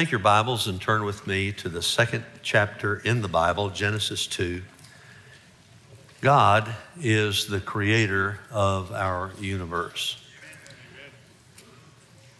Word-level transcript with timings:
Take 0.00 0.12
your 0.12 0.20
Bibles 0.20 0.66
and 0.66 0.80
turn 0.80 1.04
with 1.04 1.26
me 1.26 1.52
to 1.52 1.68
the 1.68 1.82
second 1.82 2.24
chapter 2.42 2.96
in 3.00 3.20
the 3.20 3.28
Bible, 3.28 3.68
Genesis 3.68 4.26
2. 4.28 4.62
God 6.22 6.74
is 6.98 7.48
the 7.48 7.60
creator 7.60 8.38
of 8.50 8.92
our 8.92 9.30
universe. 9.38 10.16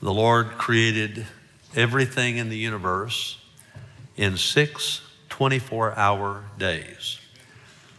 The 0.01 0.11
Lord 0.11 0.53
created 0.53 1.27
everything 1.77 2.39
in 2.39 2.49
the 2.49 2.57
universe 2.57 3.39
in 4.17 4.39
six 4.39 5.03
24 5.29 5.99
hour 5.99 6.45
days. 6.57 7.21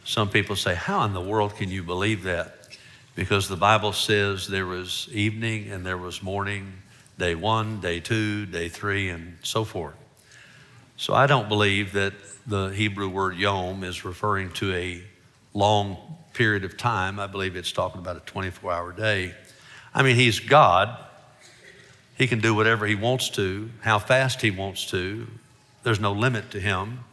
Some 0.03 0.29
people 0.29 0.55
say, 0.55 0.73
How 0.73 1.05
in 1.05 1.13
the 1.13 1.21
world 1.21 1.55
can 1.55 1.69
you 1.69 1.83
believe 1.83 2.23
that? 2.23 2.79
Because 3.13 3.47
the 3.47 3.57
Bible 3.57 3.93
says 3.93 4.47
there 4.47 4.65
was 4.65 5.07
evening 5.11 5.69
and 5.69 5.85
there 5.85 5.99
was 5.99 6.23
morning 6.23 6.81
day 7.17 7.35
one, 7.35 7.79
day 7.79 7.99
two, 7.99 8.45
day 8.45 8.69
three, 8.69 9.09
and 9.09 9.37
so 9.43 9.63
forth. 9.63 9.95
So 10.97 11.13
I 11.13 11.27
don't 11.27 11.49
believe 11.49 11.93
that 11.93 12.13
the 12.45 12.67
Hebrew 12.67 13.09
word 13.09 13.35
yom 13.35 13.83
is 13.83 14.05
referring 14.05 14.51
to 14.53 14.73
a 14.73 15.03
long 15.53 15.97
period 16.33 16.63
of 16.63 16.77
time. 16.77 17.19
I 17.19 17.27
believe 17.27 17.55
it's 17.55 17.71
talking 17.71 17.99
about 17.99 18.17
a 18.17 18.21
24 18.21 18.71
hour 18.71 18.91
day. 18.91 19.33
I 19.93 20.03
mean, 20.03 20.15
He's 20.15 20.39
God. 20.39 20.97
He 22.17 22.27
can 22.27 22.39
do 22.39 22.53
whatever 22.53 22.85
He 22.85 22.95
wants 22.95 23.29
to, 23.31 23.69
how 23.81 23.99
fast 23.99 24.41
He 24.41 24.51
wants 24.51 24.85
to. 24.91 25.27
There's 25.83 25.99
no 25.99 26.11
limit 26.13 26.51
to 26.51 26.59
Him. 26.59 27.03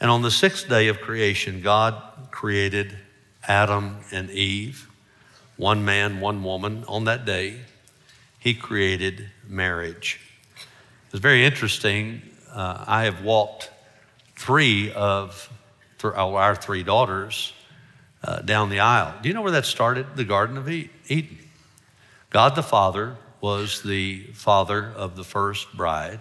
And 0.00 0.10
on 0.10 0.22
the 0.22 0.30
sixth 0.30 0.68
day 0.68 0.88
of 0.88 1.00
creation, 1.00 1.60
God 1.60 2.00
created 2.30 2.96
Adam 3.46 3.98
and 4.12 4.30
Eve, 4.30 4.88
one 5.56 5.84
man, 5.84 6.20
one 6.20 6.42
woman, 6.42 6.84
on 6.86 7.04
that 7.04 7.24
day 7.24 7.60
he 8.48 8.54
created 8.54 9.28
marriage. 9.46 10.18
It's 11.10 11.20
very 11.20 11.44
interesting. 11.44 12.22
Uh, 12.50 12.82
I 12.86 13.04
have 13.04 13.22
walked 13.22 13.70
three 14.36 14.90
of 14.92 15.50
th- 15.98 16.14
our 16.14 16.56
three 16.56 16.82
daughters 16.82 17.52
uh, 18.24 18.40
down 18.40 18.70
the 18.70 18.80
aisle. 18.80 19.12
Do 19.20 19.28
you 19.28 19.34
know 19.34 19.42
where 19.42 19.52
that 19.52 19.66
started? 19.66 20.16
The 20.16 20.24
Garden 20.24 20.56
of 20.56 20.66
Eden. 20.66 21.38
God 22.30 22.54
the 22.54 22.62
Father 22.62 23.16
was 23.42 23.82
the 23.82 24.22
father 24.32 24.94
of 24.96 25.14
the 25.14 25.24
first 25.24 25.76
bride, 25.76 26.20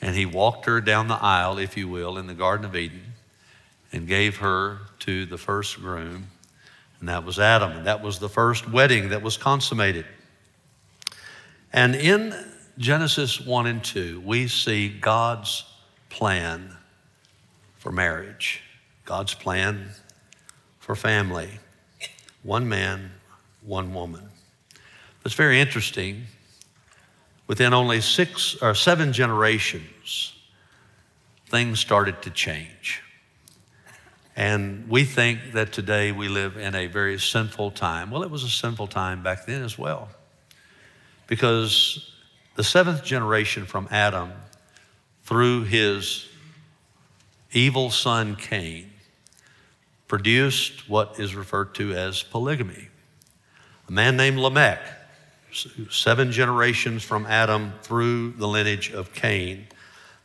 and 0.00 0.16
he 0.16 0.26
walked 0.26 0.66
her 0.66 0.80
down 0.80 1.06
the 1.06 1.22
aisle, 1.22 1.58
if 1.58 1.76
you 1.76 1.86
will, 1.86 2.18
in 2.18 2.26
the 2.26 2.34
Garden 2.34 2.66
of 2.66 2.74
Eden 2.74 3.14
and 3.92 4.08
gave 4.08 4.38
her 4.38 4.78
to 4.98 5.26
the 5.26 5.38
first 5.38 5.76
groom, 5.76 6.26
and 6.98 7.08
that 7.08 7.24
was 7.24 7.38
Adam. 7.38 7.70
And 7.70 7.86
that 7.86 8.02
was 8.02 8.18
the 8.18 8.28
first 8.28 8.68
wedding 8.68 9.10
that 9.10 9.22
was 9.22 9.36
consummated. 9.36 10.06
And 11.76 11.94
in 11.94 12.34
Genesis 12.78 13.38
1 13.38 13.66
and 13.66 13.84
2, 13.84 14.22
we 14.24 14.48
see 14.48 14.88
God's 14.88 15.62
plan 16.08 16.74
for 17.76 17.92
marriage, 17.92 18.62
God's 19.04 19.34
plan 19.34 19.90
for 20.78 20.96
family 20.96 21.50
one 22.42 22.66
man, 22.68 23.10
one 23.60 23.92
woman. 23.92 24.26
It's 25.24 25.34
very 25.34 25.60
interesting. 25.60 26.22
Within 27.46 27.74
only 27.74 28.00
six 28.00 28.56
or 28.62 28.74
seven 28.74 29.12
generations, 29.12 30.32
things 31.50 31.78
started 31.78 32.22
to 32.22 32.30
change. 32.30 33.02
And 34.34 34.88
we 34.88 35.04
think 35.04 35.52
that 35.52 35.72
today 35.72 36.10
we 36.12 36.28
live 36.28 36.56
in 36.56 36.74
a 36.74 36.86
very 36.86 37.18
sinful 37.18 37.72
time. 37.72 38.10
Well, 38.10 38.22
it 38.22 38.30
was 38.30 38.44
a 38.44 38.48
sinful 38.48 38.86
time 38.86 39.22
back 39.22 39.44
then 39.44 39.62
as 39.62 39.76
well 39.76 40.08
because 41.26 42.12
the 42.54 42.64
seventh 42.64 43.04
generation 43.04 43.66
from 43.66 43.88
Adam, 43.90 44.32
through 45.24 45.64
his 45.64 46.26
evil 47.52 47.90
son 47.90 48.36
Cain, 48.36 48.90
produced 50.08 50.88
what 50.88 51.18
is 51.18 51.34
referred 51.34 51.74
to 51.74 51.92
as 51.92 52.22
polygamy. 52.22 52.88
A 53.88 53.92
man 53.92 54.16
named 54.16 54.38
Lamech, 54.38 54.80
seven 55.90 56.32
generations 56.32 57.02
from 57.02 57.26
Adam 57.26 57.72
through 57.82 58.32
the 58.32 58.46
lineage 58.46 58.90
of 58.90 59.12
Cain. 59.12 59.66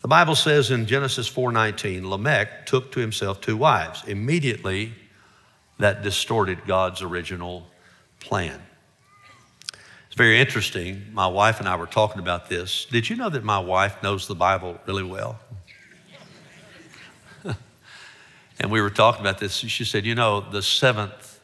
The 0.01 0.07
Bible 0.07 0.35
says 0.35 0.71
in 0.71 0.87
Genesis 0.87 1.29
4:19, 1.29 2.09
Lamech 2.09 2.65
took 2.65 2.91
to 2.93 2.99
himself 2.99 3.39
two 3.39 3.55
wives. 3.55 4.03
Immediately, 4.05 4.93
that 5.77 6.03
distorted 6.03 6.65
God's 6.65 7.01
original 7.01 7.67
plan. 8.19 8.61
It's 10.11 10.17
very 10.17 10.41
interesting. 10.41 11.05
My 11.13 11.27
wife 11.27 11.61
and 11.61 11.69
I 11.69 11.77
were 11.77 11.85
talking 11.85 12.19
about 12.19 12.49
this. 12.49 12.83
Did 12.83 13.09
you 13.09 13.15
know 13.15 13.29
that 13.29 13.45
my 13.45 13.59
wife 13.59 14.03
knows 14.03 14.27
the 14.27 14.35
Bible 14.35 14.77
really 14.85 15.05
well? 15.05 15.39
and 18.59 18.69
we 18.69 18.81
were 18.81 18.89
talking 18.89 19.21
about 19.21 19.39
this. 19.39 19.55
She 19.55 19.85
said, 19.85 20.05
You 20.05 20.13
know, 20.13 20.41
the 20.41 20.61
seventh 20.61 21.39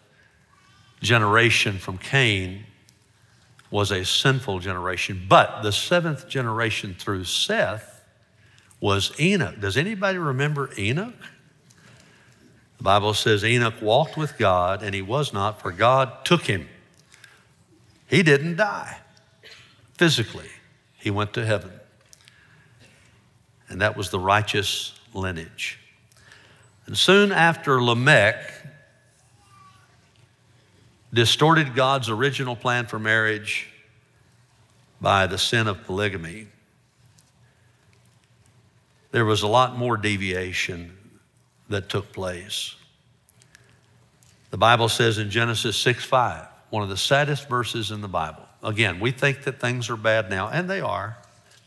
generation 1.02 1.78
from 1.78 1.98
Cain 1.98 2.66
was 3.72 3.90
a 3.90 4.04
sinful 4.04 4.60
generation, 4.60 5.26
but 5.30 5.62
the 5.62 5.72
seventh 5.72 6.28
generation 6.28 6.94
through 7.00 7.24
Seth 7.24 8.04
was 8.82 9.18
Enoch. 9.18 9.62
Does 9.62 9.78
anybody 9.78 10.18
remember 10.18 10.72
Enoch? 10.78 11.16
The 12.80 12.84
Bible 12.84 13.14
says 13.14 13.46
Enoch 13.46 13.76
walked 13.82 14.18
with 14.18 14.38
God 14.38 14.84
and 14.84 14.94
he 14.94 15.02
was 15.02 15.32
not, 15.32 15.62
for 15.62 15.72
God 15.72 16.26
took 16.26 16.42
him. 16.48 16.68
He 18.08 18.24
didn't 18.24 18.56
die 18.56 18.98
physically, 19.98 20.50
he 20.98 21.12
went 21.12 21.34
to 21.34 21.46
heaven. 21.46 21.72
And 23.70 23.82
that 23.82 23.98
was 23.98 24.10
the 24.12 24.20
righteous 24.20 24.98
lineage. 25.14 25.80
And 26.86 26.98
soon 26.98 27.34
after 27.34 27.84
Lamech 27.84 28.40
distorted 31.14 31.76
God's 31.76 32.10
original 32.10 32.56
plan 32.56 32.86
for 32.86 32.98
marriage 32.98 33.68
by 35.02 35.28
the 35.28 35.38
sin 35.38 35.68
of 35.68 35.84
polygamy, 35.84 36.48
there 39.12 39.26
was 39.26 39.42
a 39.42 39.48
lot 39.48 39.78
more 39.78 39.98
deviation 39.98 40.96
that 41.70 41.90
took 41.90 42.14
place. 42.14 42.76
The 44.52 44.58
Bible 44.58 44.88
says 44.88 45.18
in 45.18 45.30
Genesis 45.30 45.76
6 45.78 46.06
5, 46.06 46.48
one 46.70 46.84
of 46.84 46.90
the 46.90 46.98
saddest 46.98 47.48
verses 47.48 47.92
in 47.92 48.02
the 48.02 48.08
Bible. 48.08 48.44
Again, 48.64 49.00
we 49.00 49.12
think 49.12 49.44
that 49.44 49.60
things 49.60 49.90
are 49.90 49.98
bad 49.98 50.30
now, 50.30 50.50
and 50.50 50.70
they 50.70 50.82
are. 50.82 51.18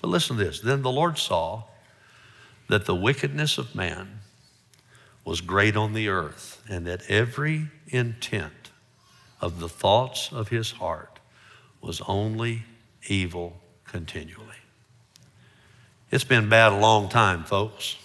But 0.00 0.08
listen 0.08 0.36
to 0.36 0.44
this. 0.44 0.60
Then 0.60 0.82
the 0.82 0.90
Lord 0.90 1.18
saw 1.18 1.64
that 2.68 2.86
the 2.86 2.94
wickedness 2.94 3.58
of 3.58 3.74
man 3.74 4.20
was 5.24 5.40
great 5.40 5.76
on 5.76 5.92
the 5.92 6.08
earth, 6.08 6.62
and 6.68 6.86
that 6.86 7.08
every 7.08 7.68
intent 7.88 8.70
of 9.40 9.60
the 9.60 9.68
thoughts 9.68 10.30
of 10.32 10.48
his 10.48 10.72
heart 10.72 11.18
was 11.80 12.00
only 12.06 12.64
evil 13.08 13.60
continually. 13.84 14.46
It's 16.10 16.24
been 16.24 16.48
bad 16.48 16.72
a 16.72 16.76
long 16.76 17.08
time, 17.08 17.44
folks. 17.44 17.96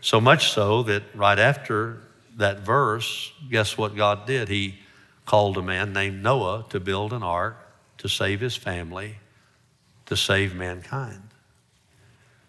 So 0.00 0.20
much 0.20 0.52
so 0.52 0.82
that 0.84 1.02
right 1.14 1.38
after 1.38 2.02
that 2.36 2.60
verse, 2.60 3.32
guess 3.50 3.76
what 3.76 3.96
God 3.96 4.26
did? 4.26 4.48
He 4.48 4.78
called 5.28 5.58
a 5.58 5.62
man 5.62 5.92
named 5.92 6.22
Noah 6.22 6.64
to 6.70 6.80
build 6.80 7.12
an 7.12 7.22
ark 7.22 7.54
to 7.98 8.08
save 8.08 8.40
his 8.40 8.56
family, 8.56 9.16
to 10.06 10.16
save 10.16 10.54
mankind. 10.54 11.20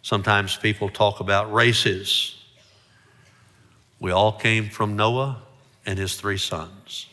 Sometimes 0.01 0.55
people 0.55 0.87
talk 0.87 1.19
about 1.19 1.51
races. 1.51 2.41
We 3.99 4.11
all 4.11 4.31
came 4.31 4.69
from 4.69 4.95
Noah 4.95 5.41
and 5.85 5.99
his 5.99 6.15
three 6.15 6.37
sons. 6.37 7.07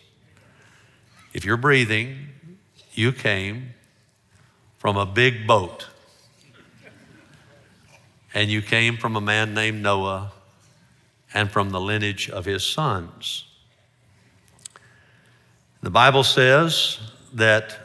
If 1.33 1.45
you're 1.45 1.57
breathing, 1.57 2.29
you 2.93 3.11
came 3.11 3.71
from 4.79 4.97
a 4.97 5.05
big 5.05 5.49
boat. 5.49 5.89
And 8.33 8.53
you 8.53 8.63
came 8.63 8.99
from 8.99 9.17
a 9.17 9.21
man 9.21 9.53
named 9.53 9.83
Noah 9.83 10.31
and 11.35 11.51
from 11.51 11.71
the 11.71 11.81
lineage 11.81 12.31
of 12.31 12.45
his 12.45 12.65
sons. 12.65 13.47
The 15.87 15.91
Bible 15.91 16.25
says 16.25 16.99
that 17.35 17.79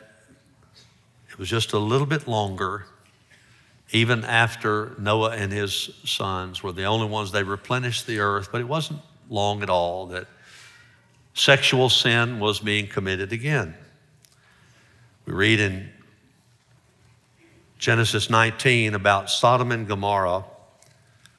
it 1.30 1.38
was 1.38 1.48
just 1.48 1.74
a 1.74 1.78
little 1.78 2.08
bit 2.08 2.28
longer, 2.28 2.88
even 3.92 4.26
after 4.26 4.96
Noah 4.98 5.36
and 5.36 5.52
his 5.52 5.92
sons 6.04 6.64
were 6.64 6.72
the 6.72 6.86
only 6.86 7.06
ones 7.06 7.32
they 7.32 7.44
replenished 7.44 8.08
the 8.08 8.18
earth, 8.18 8.50
but 8.52 8.60
it 8.60 8.68
wasn't 8.68 9.02
long 9.30 9.62
at 9.62 9.70
all 9.70 10.08
that 10.08 10.26
sexual 11.36 11.90
sin 11.90 12.40
was 12.40 12.60
being 12.60 12.88
committed 12.88 13.32
again. 13.32 13.76
We 15.28 15.34
read 15.34 15.60
in 15.60 15.88
Genesis 17.78 18.32
19 18.32 18.96
about 18.96 19.30
Sodom 19.30 19.72
and 19.72 19.88
Gomorrah, 19.88 20.44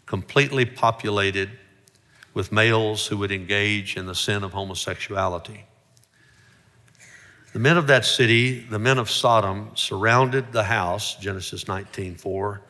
completely 0.06 0.64
populated 0.64 1.50
with 2.34 2.52
males 2.52 3.08
who 3.08 3.16
would 3.16 3.32
engage 3.32 3.96
in 3.96 4.06
the 4.06 4.14
sin 4.14 4.44
of 4.44 4.52
homosexuality. 4.52 5.64
The 7.52 7.58
men 7.58 7.76
of 7.76 7.86
that 7.88 8.06
city, 8.06 8.60
the 8.60 8.78
men 8.78 8.98
of 8.98 9.10
Sodom, 9.10 9.72
surrounded 9.74 10.52
the 10.52 10.64
house, 10.64 11.16
Genesis 11.16 11.68
19 11.68 12.14
4, 12.14 12.62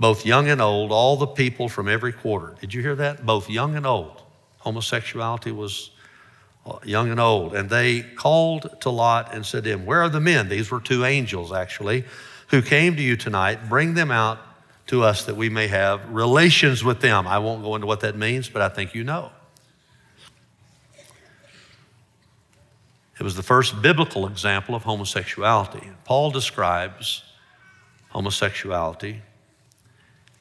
both 0.00 0.26
young 0.26 0.48
and 0.48 0.60
old, 0.60 0.90
all 0.90 1.16
the 1.16 1.26
people 1.26 1.68
from 1.68 1.88
every 1.88 2.12
quarter. 2.12 2.56
Did 2.60 2.74
you 2.74 2.82
hear 2.82 2.96
that? 2.96 3.24
Both 3.24 3.48
young 3.48 3.76
and 3.76 3.86
old. 3.86 4.22
Homosexuality 4.58 5.52
was 5.52 5.90
uh, 6.66 6.78
young 6.84 7.10
and 7.10 7.20
old. 7.20 7.54
And 7.54 7.70
they 7.70 8.02
called 8.02 8.80
to 8.80 8.90
Lot 8.90 9.32
and 9.32 9.46
said 9.46 9.64
to 9.64 9.70
him, 9.70 9.86
Where 9.86 10.02
are 10.02 10.08
the 10.08 10.20
men? 10.20 10.48
These 10.48 10.70
were 10.70 10.80
two 10.80 11.04
angels, 11.04 11.52
actually, 11.52 12.04
who 12.48 12.62
came 12.62 12.96
to 12.96 13.02
you 13.02 13.16
tonight. 13.16 13.68
Bring 13.68 13.94
them 13.94 14.10
out 14.10 14.40
to 14.88 15.04
us 15.04 15.24
that 15.26 15.36
we 15.36 15.48
may 15.48 15.68
have 15.68 16.10
relations 16.10 16.82
with 16.82 17.00
them. 17.00 17.28
I 17.28 17.38
won't 17.38 17.62
go 17.62 17.76
into 17.76 17.86
what 17.86 18.00
that 18.00 18.16
means, 18.16 18.48
but 18.48 18.60
I 18.60 18.68
think 18.68 18.94
you 18.94 19.04
know. 19.04 19.30
It 23.20 23.22
was 23.22 23.36
the 23.36 23.42
first 23.42 23.82
biblical 23.82 24.26
example 24.26 24.74
of 24.74 24.84
homosexuality. 24.84 25.86
Paul 26.04 26.30
describes 26.30 27.22
homosexuality 28.08 29.20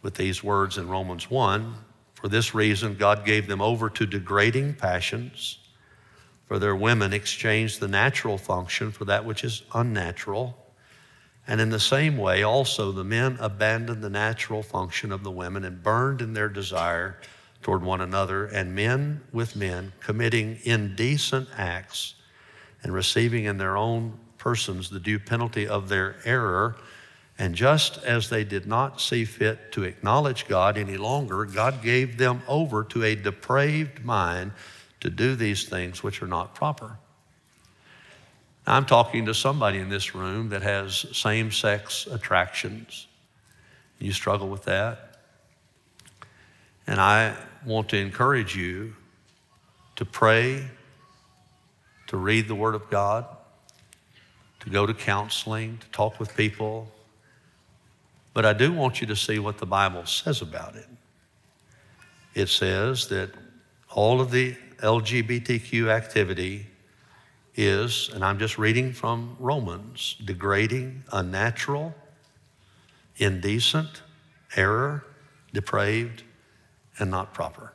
with 0.02 0.16
these 0.16 0.42
words 0.42 0.78
in 0.78 0.88
Romans 0.88 1.30
1 1.30 1.76
For 2.14 2.30
this 2.30 2.56
reason, 2.56 2.96
God 2.96 3.26
gave 3.26 3.48
them 3.48 3.62
over 3.62 3.90
to 3.90 4.06
degrading 4.06 4.76
passions, 4.76 5.60
for 6.48 6.58
their 6.58 6.74
women 6.74 7.12
exchanged 7.12 7.82
the 7.82 7.90
natural 7.90 8.38
function 8.38 8.94
for 8.94 9.04
that 9.04 9.26
which 9.26 9.44
is 9.44 9.64
unnatural. 9.74 10.58
And 11.46 11.60
in 11.60 11.72
the 11.72 11.82
same 11.82 12.16
way, 12.16 12.44
also, 12.44 12.94
the 12.94 13.04
men 13.04 13.36
abandoned 13.42 14.02
the 14.02 14.10
natural 14.10 14.64
function 14.64 15.12
of 15.12 15.26
the 15.26 15.32
women 15.32 15.66
and 15.66 15.84
burned 15.84 16.22
in 16.22 16.32
their 16.32 16.48
desire 16.48 17.20
toward 17.62 17.84
one 17.84 18.00
another, 18.00 18.46
and 18.46 18.74
men 18.74 19.20
with 19.34 19.58
men 19.58 19.92
committing 20.00 20.60
indecent 20.64 21.50
acts 21.58 22.16
and 22.84 22.94
receiving 22.94 23.46
in 23.46 23.58
their 23.58 23.78
own 23.78 24.18
persons 24.38 24.90
the 24.90 25.00
due 25.00 25.20
penalty 25.20 25.68
of 25.68 25.90
their 25.90 26.16
error. 26.26 26.76
And 27.38 27.56
just 27.56 27.98
as 28.04 28.30
they 28.30 28.44
did 28.44 28.68
not 28.68 29.00
see 29.00 29.26
fit 29.26 29.72
to 29.74 29.84
acknowledge 29.84 30.48
God 30.48 30.78
any 30.78 30.98
longer, 30.98 31.46
God 31.46 31.82
gave 31.82 32.18
them 32.18 32.42
over 32.48 32.84
to 32.86 33.04
a 33.04 33.16
depraved 33.16 34.04
mind 34.04 34.52
to 35.00 35.10
do 35.10 35.36
these 35.36 35.68
things 35.68 36.04
which 36.04 36.22
are 36.22 36.28
not 36.28 36.56
proper. 36.56 36.98
I'm 38.68 38.86
talking 38.86 39.26
to 39.26 39.34
somebody 39.34 39.80
in 39.80 39.90
this 39.90 40.14
room 40.14 40.50
that 40.50 40.62
has 40.62 41.06
same 41.18 41.52
sex 41.52 42.06
attractions. 42.06 43.08
You 43.98 44.12
struggle 44.12 44.48
with 44.48 44.64
that. 44.66 45.18
And 46.86 47.00
I 47.00 47.36
want 47.66 47.90
to 47.90 47.98
encourage 47.98 48.56
you 48.56 48.96
to 49.96 50.06
pray, 50.06 50.66
to 52.10 52.18
read 52.18 52.48
the 52.48 52.56
Word 52.56 52.76
of 52.76 52.90
God, 52.90 53.26
to 54.62 54.70
go 54.70 54.86
to 54.86 54.94
counseling, 54.94 55.78
to 55.78 55.88
talk 55.90 56.20
with 56.20 56.36
people. 56.36 56.92
But 58.34 58.46
I 58.46 58.54
do 58.54 58.74
want 58.74 59.00
you 59.00 59.08
to 59.08 59.16
see 59.16 59.40
what 59.40 59.60
the 59.60 59.66
Bible 59.66 60.06
says 60.06 60.42
about 60.42 60.76
it. 60.76 60.88
It 62.34 62.50
says 62.50 63.08
that 63.10 63.30
all 63.92 64.22
of 64.22 64.32
the 64.32 64.56
LGBTQ 64.80 65.90
activity 65.90 66.66
is, 67.56 68.10
and 68.14 68.24
I'm 68.26 68.40
just 68.40 68.58
reading 68.58 68.92
from 68.92 69.36
Romans, 69.40 70.16
degrading, 70.26 71.04
unnatural, 71.12 71.94
indecent, 73.18 74.02
error, 74.56 75.06
depraved, 75.54 76.24
and 76.98 77.12
not 77.12 77.34
proper. 77.36 77.74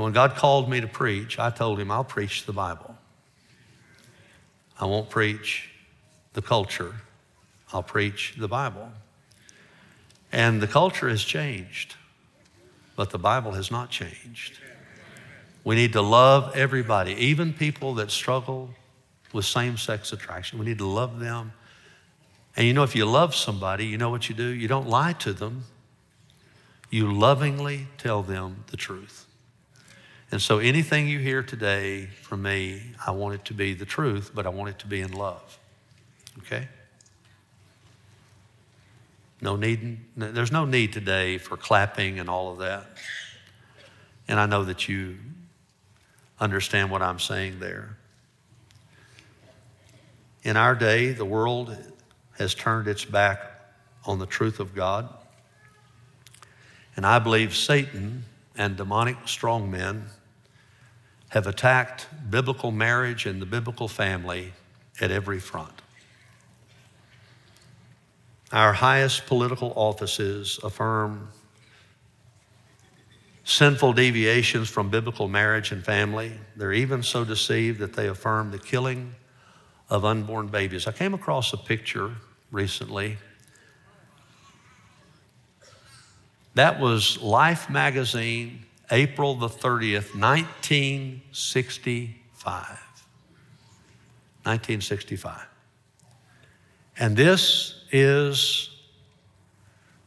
And 0.00 0.04
when 0.06 0.12
God 0.14 0.34
called 0.34 0.70
me 0.70 0.80
to 0.80 0.86
preach, 0.86 1.38
I 1.38 1.50
told 1.50 1.78
him, 1.78 1.90
I'll 1.90 2.04
preach 2.04 2.46
the 2.46 2.54
Bible. 2.54 2.96
I 4.80 4.86
won't 4.86 5.10
preach 5.10 5.68
the 6.32 6.40
culture, 6.40 6.94
I'll 7.70 7.82
preach 7.82 8.32
the 8.38 8.48
Bible. 8.48 8.92
And 10.32 10.62
the 10.62 10.66
culture 10.66 11.10
has 11.10 11.22
changed, 11.22 11.96
but 12.96 13.10
the 13.10 13.18
Bible 13.18 13.52
has 13.52 13.70
not 13.70 13.90
changed. 13.90 14.58
We 15.64 15.74
need 15.74 15.92
to 15.92 16.00
love 16.00 16.56
everybody, 16.56 17.12
even 17.16 17.52
people 17.52 17.92
that 17.96 18.10
struggle 18.10 18.70
with 19.34 19.44
same 19.44 19.76
sex 19.76 20.14
attraction. 20.14 20.58
We 20.58 20.64
need 20.64 20.78
to 20.78 20.86
love 20.86 21.20
them. 21.20 21.52
And 22.56 22.66
you 22.66 22.72
know, 22.72 22.84
if 22.84 22.96
you 22.96 23.04
love 23.04 23.34
somebody, 23.34 23.84
you 23.84 23.98
know 23.98 24.08
what 24.08 24.30
you 24.30 24.34
do? 24.34 24.46
You 24.46 24.66
don't 24.66 24.88
lie 24.88 25.12
to 25.18 25.34
them, 25.34 25.64
you 26.88 27.12
lovingly 27.12 27.88
tell 27.98 28.22
them 28.22 28.64
the 28.70 28.78
truth. 28.78 29.26
And 30.32 30.40
so, 30.40 30.58
anything 30.58 31.08
you 31.08 31.18
hear 31.18 31.42
today 31.42 32.06
from 32.06 32.42
me, 32.42 32.82
I 33.04 33.10
want 33.10 33.34
it 33.34 33.44
to 33.46 33.54
be 33.54 33.74
the 33.74 33.84
truth, 33.84 34.30
but 34.32 34.46
I 34.46 34.50
want 34.50 34.70
it 34.70 34.78
to 34.80 34.86
be 34.86 35.00
in 35.00 35.12
love. 35.12 35.58
Okay? 36.38 36.68
No 39.40 39.56
need, 39.56 39.98
there's 40.16 40.52
no 40.52 40.64
need 40.64 40.92
today 40.92 41.38
for 41.38 41.56
clapping 41.56 42.20
and 42.20 42.28
all 42.28 42.52
of 42.52 42.58
that. 42.58 42.86
And 44.28 44.38
I 44.38 44.46
know 44.46 44.64
that 44.64 44.88
you 44.88 45.16
understand 46.38 46.90
what 46.90 47.02
I'm 47.02 47.18
saying 47.18 47.58
there. 47.58 47.96
In 50.42 50.56
our 50.56 50.74
day, 50.74 51.12
the 51.12 51.24
world 51.24 51.76
has 52.38 52.54
turned 52.54 52.86
its 52.86 53.04
back 53.04 53.40
on 54.04 54.18
the 54.18 54.26
truth 54.26 54.60
of 54.60 54.74
God. 54.74 55.12
And 56.96 57.04
I 57.04 57.18
believe 57.18 57.56
Satan 57.56 58.24
and 58.56 58.76
demonic 58.76 59.16
strongmen 59.24 60.04
have 61.30 61.46
attacked 61.46 62.06
biblical 62.28 62.70
marriage 62.70 63.26
and 63.26 63.40
the 63.40 63.46
biblical 63.46 63.88
family 63.88 64.52
at 65.00 65.10
every 65.10 65.40
front. 65.40 65.82
Our 68.52 68.72
highest 68.72 69.26
political 69.26 69.72
offices 69.76 70.58
affirm 70.62 71.28
sinful 73.44 73.92
deviations 73.92 74.68
from 74.68 74.90
biblical 74.90 75.28
marriage 75.28 75.72
and 75.72 75.84
family. 75.84 76.32
They're 76.56 76.72
even 76.72 77.02
so 77.02 77.24
deceived 77.24 77.78
that 77.78 77.92
they 77.94 78.08
affirm 78.08 78.50
the 78.50 78.58
killing 78.58 79.14
of 79.88 80.04
unborn 80.04 80.48
babies. 80.48 80.86
I 80.86 80.92
came 80.92 81.14
across 81.14 81.52
a 81.52 81.56
picture 81.56 82.12
recently. 82.50 83.18
That 86.54 86.80
was 86.80 87.20
Life 87.22 87.70
magazine, 87.70 88.66
April 88.90 89.36
the 89.36 89.48
30th, 89.48 90.18
1965. 90.18 92.66
1965. 94.42 95.46
And 96.98 97.16
this 97.16 97.84
is 97.92 98.70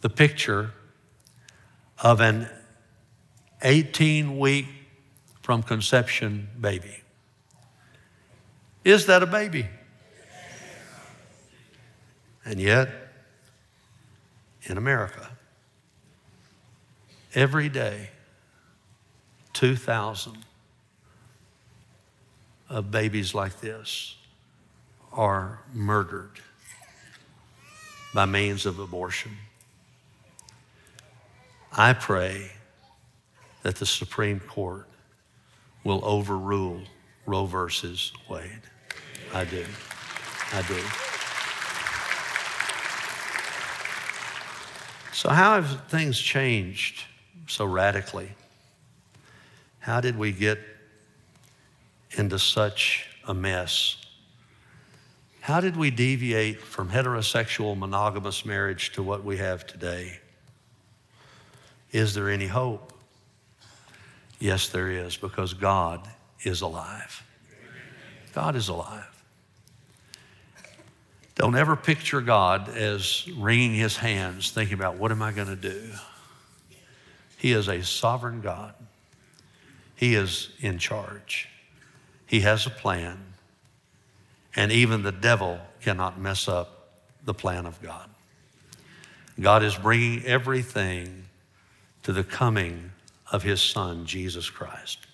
the 0.01 0.10
picture 0.10 0.72
of 2.00 2.19
an 2.19 2.50
18 3.62 4.38
week 4.38 4.65
from 5.41 5.63
conception 5.63 6.50
baby. 6.60 7.03
Is 8.84 9.05
that 9.05 9.24
a 9.24 9.25
baby? 9.25 9.69
And 12.46 12.60
yet, 12.60 12.89
in 14.63 14.77
America, 14.77 15.29
every 17.34 17.69
day, 17.69 18.10
2,000 19.53 20.38
of 22.69 22.91
babies 22.91 23.36
like 23.36 23.60
this 23.62 24.15
are 25.12 25.60
murdered 25.74 26.39
by 28.13 28.25
means 28.25 28.65
of 28.65 28.79
abortion. 28.79 29.31
I 31.72 31.93
pray 31.93 32.51
that 33.63 33.77
the 33.77 33.86
Supreme 33.86 34.39
Court 34.39 34.88
will 35.83 36.03
overrule 36.03 36.81
Roe 37.25 37.45
versus 37.45 38.12
Wade. 38.29 38.62
I 39.33 39.45
do. 39.45 39.65
I 40.51 40.62
do. 40.63 40.79
So, 45.13 45.29
how 45.29 45.62
have 45.62 45.88
things 45.88 46.19
changed 46.19 47.05
so 47.48 47.65
radically? 47.65 48.29
How 49.84 50.00
did 50.00 50.18
we 50.18 50.32
get 50.32 50.60
into 52.12 52.40
such 52.40 53.06
a 53.28 53.34
mess? 53.34 53.98
How 55.42 55.60
did 55.60 55.75
we 55.75 55.92
deviate 55.92 56.62
from 56.62 56.90
heterosexual 56.90 57.78
monogamous 57.78 58.46
marriage 58.46 58.94
to 58.94 59.04
what 59.04 59.25
we 59.25 59.36
have 59.40 59.68
today? 59.68 60.22
Is 61.92 62.13
there 62.13 62.30
any 62.30 62.48
hope? 62.48 62.94
Yes, 64.40 64.70
there 64.70 64.90
is, 64.90 65.18
because 65.18 65.54
God 65.54 66.08
is 66.44 66.62
alive. 66.62 67.22
God 68.34 68.56
is 68.56 68.70
alive. 68.70 69.22
Don't 71.36 71.58
ever 71.58 71.75
picture 71.75 72.22
God 72.22 72.70
as 72.70 73.28
wringing 73.38 73.74
his 73.74 73.98
hands, 73.98 74.52
thinking 74.52 74.75
about 74.75 74.96
what 74.96 75.12
am 75.12 75.22
I 75.22 75.34
going 75.34 75.50
to 75.50 75.58
do? 75.58 75.92
He 77.36 77.52
is 77.52 77.68
a 77.68 77.84
sovereign 77.84 78.40
God. 78.40 78.75
He 80.03 80.15
is 80.15 80.50
in 80.60 80.79
charge. 80.79 81.48
He 82.25 82.41
has 82.41 82.65
a 82.65 82.69
plan, 82.69 83.24
and 84.53 84.69
even 84.69 85.01
the 85.01 85.13
devil 85.13 85.62
cannot 85.79 86.19
mess 86.19 86.50
up 86.50 86.89
the 87.24 87.33
plan 87.33 87.65
of 87.65 87.81
God. 87.81 88.10
God 89.39 89.63
is 89.63 89.77
bringing 89.77 90.25
everything 90.25 91.24
to 92.01 92.12
the 92.12 92.25
coming 92.25 92.91
of 93.31 93.43
His 93.43 93.62
Son, 93.62 94.05
Jesus 94.05 94.50
Christ. 94.50 95.07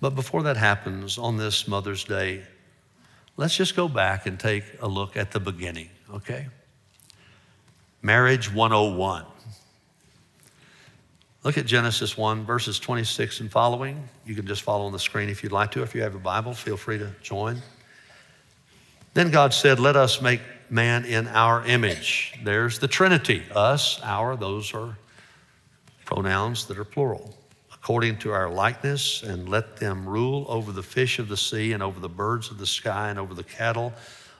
But 0.00 0.14
before 0.14 0.42
that 0.44 0.56
happens 0.56 1.18
on 1.18 1.36
this 1.36 1.68
Mother's 1.68 2.04
Day, 2.04 2.44
let's 3.36 3.58
just 3.58 3.76
go 3.76 3.88
back 3.88 4.24
and 4.24 4.40
take 4.40 4.64
a 4.80 4.88
look 4.88 5.18
at 5.18 5.32
the 5.32 5.40
beginning, 5.40 5.90
okay? 6.10 6.46
Marriage 8.00 8.50
101. 8.50 9.26
Look 11.44 11.56
at 11.56 11.66
Genesis 11.66 12.16
1, 12.16 12.44
verses 12.44 12.78
26 12.80 13.40
and 13.40 13.50
following. 13.50 14.08
You 14.26 14.34
can 14.34 14.46
just 14.46 14.62
follow 14.62 14.86
on 14.86 14.92
the 14.92 14.98
screen 14.98 15.28
if 15.28 15.42
you'd 15.42 15.52
like 15.52 15.70
to. 15.72 15.82
If 15.82 15.94
you 15.94 16.02
have 16.02 16.14
a 16.14 16.18
Bible, 16.18 16.52
feel 16.52 16.76
free 16.76 16.98
to 16.98 17.12
join. 17.22 17.62
Then 19.14 19.30
God 19.30 19.54
said, 19.54 19.78
Let 19.78 19.96
us 19.96 20.20
make 20.20 20.40
man 20.68 21.04
in 21.04 21.28
our 21.28 21.64
image. 21.64 22.34
There's 22.42 22.78
the 22.78 22.88
Trinity 22.88 23.44
us, 23.54 24.00
our, 24.02 24.36
those 24.36 24.74
are 24.74 24.98
pronouns 26.04 26.66
that 26.66 26.78
are 26.78 26.84
plural 26.84 27.34
according 27.72 28.18
to 28.18 28.32
our 28.32 28.50
likeness, 28.50 29.22
and 29.22 29.48
let 29.48 29.76
them 29.76 30.06
rule 30.06 30.44
over 30.48 30.72
the 30.72 30.82
fish 30.82 31.18
of 31.18 31.28
the 31.28 31.36
sea, 31.36 31.72
and 31.72 31.82
over 31.82 32.00
the 32.00 32.08
birds 32.08 32.50
of 32.50 32.58
the 32.58 32.66
sky, 32.66 33.08
and 33.08 33.18
over 33.18 33.32
the 33.32 33.44
cattle, 33.44 33.94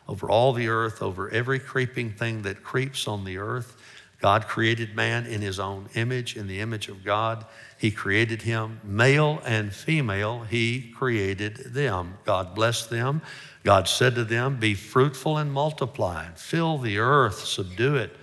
over 0.09 0.28
all 0.28 0.52
the 0.52 0.69
earth, 0.69 1.00
over 1.00 1.31
every 1.31 1.59
creeping 1.59 2.11
thing 2.11 2.43
that 2.43 2.62
creeps 2.62 3.07
on 3.07 3.25
the 3.25 3.38
earth. 3.38 3.77
God 4.20 4.46
created 4.48 4.96
man 4.96 5.26
in 5.26 5.40
his 5.40 5.60
own 5.60 5.88
image, 5.94 6.37
in 6.37 6.48
the 6.48 6.60
image 6.60 6.88
of 6.88 7.04
God. 7.04 7.46
He 7.78 7.90
created 7.90 8.42
him, 8.42 8.80
male 8.82 9.40
and 9.44 9.72
female, 9.72 10.42
he 10.42 10.92
created 10.96 11.72
them. 11.72 12.18
God 12.25 12.54
blessed 12.54 12.90
them. 12.90 13.22
God 13.62 13.87
said 13.88 14.14
to 14.16 14.25
them, 14.25 14.58
Be 14.58 14.75
fruitful 14.75 15.37
and 15.38 15.52
multiply, 15.52 16.26
fill 16.34 16.78
the 16.78 16.98
earth, 16.98 17.44
subdue 17.44 17.96
it 17.96 18.16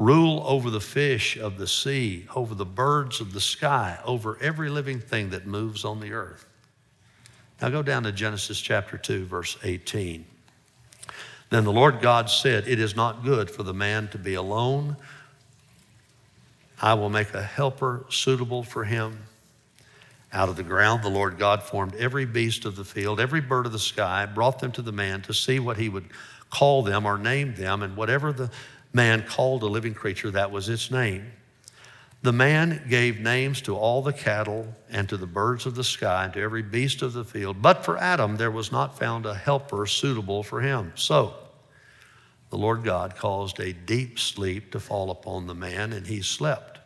Rule 0.00 0.42
over 0.46 0.70
the 0.70 0.80
fish 0.80 1.36
of 1.36 1.58
the 1.58 1.66
sea, 1.66 2.26
over 2.34 2.54
the 2.54 2.64
birds 2.64 3.20
of 3.20 3.34
the 3.34 3.40
sky, 3.40 3.98
over 4.06 4.38
every 4.40 4.70
living 4.70 4.98
thing 4.98 5.28
that 5.28 5.46
moves 5.46 5.84
on 5.84 6.00
the 6.00 6.12
earth. 6.12 6.46
Now 7.60 7.68
go 7.68 7.82
down 7.82 8.04
to 8.04 8.12
Genesis 8.12 8.58
chapter 8.62 8.96
2, 8.96 9.26
verse 9.26 9.58
18. 9.62 10.24
Then 11.50 11.64
the 11.64 11.70
Lord 11.70 12.00
God 12.00 12.30
said, 12.30 12.66
It 12.66 12.80
is 12.80 12.96
not 12.96 13.24
good 13.24 13.50
for 13.50 13.62
the 13.62 13.74
man 13.74 14.08
to 14.08 14.18
be 14.18 14.32
alone. 14.32 14.96
I 16.82 16.94
will 16.94 17.10
make 17.10 17.34
a 17.34 17.42
helper 17.42 18.06
suitable 18.08 18.62
for 18.62 18.84
him. 18.84 19.24
Out 20.32 20.48
of 20.48 20.56
the 20.56 20.62
ground, 20.62 21.02
the 21.02 21.10
Lord 21.10 21.38
God 21.38 21.62
formed 21.62 21.94
every 21.96 22.24
beast 22.24 22.64
of 22.64 22.76
the 22.76 22.84
field, 22.84 23.20
every 23.20 23.40
bird 23.40 23.66
of 23.66 23.72
the 23.72 23.78
sky, 23.78 24.26
brought 24.26 24.60
them 24.60 24.72
to 24.72 24.82
the 24.82 24.92
man 24.92 25.22
to 25.22 25.34
see 25.34 25.58
what 25.58 25.76
he 25.76 25.88
would 25.88 26.08
call 26.50 26.82
them 26.82 27.04
or 27.04 27.18
name 27.18 27.54
them, 27.54 27.82
and 27.82 27.96
whatever 27.96 28.32
the 28.32 28.50
man 28.92 29.24
called 29.24 29.62
a 29.62 29.66
living 29.66 29.94
creature, 29.94 30.30
that 30.30 30.50
was 30.50 30.68
its 30.68 30.90
name. 30.90 31.32
The 32.22 32.32
man 32.32 32.84
gave 32.88 33.18
names 33.18 33.62
to 33.62 33.76
all 33.76 34.02
the 34.02 34.12
cattle 34.12 34.74
and 34.90 35.08
to 35.08 35.16
the 35.16 35.26
birds 35.26 35.64
of 35.66 35.74
the 35.74 35.84
sky 35.84 36.24
and 36.24 36.32
to 36.34 36.40
every 36.40 36.62
beast 36.62 37.02
of 37.02 37.12
the 37.12 37.24
field. 37.24 37.62
But 37.62 37.84
for 37.84 37.96
Adam, 37.96 38.36
there 38.36 38.50
was 38.50 38.70
not 38.70 38.98
found 38.98 39.24
a 39.24 39.34
helper 39.34 39.86
suitable 39.86 40.42
for 40.42 40.60
him. 40.60 40.92
So 40.96 41.34
the 42.50 42.58
Lord 42.58 42.84
God 42.84 43.16
caused 43.16 43.60
a 43.60 43.72
deep 43.72 44.18
sleep 44.18 44.72
to 44.72 44.80
fall 44.80 45.10
upon 45.10 45.46
the 45.46 45.54
man, 45.54 45.92
and 45.92 46.06
he 46.06 46.20
slept. 46.20 46.78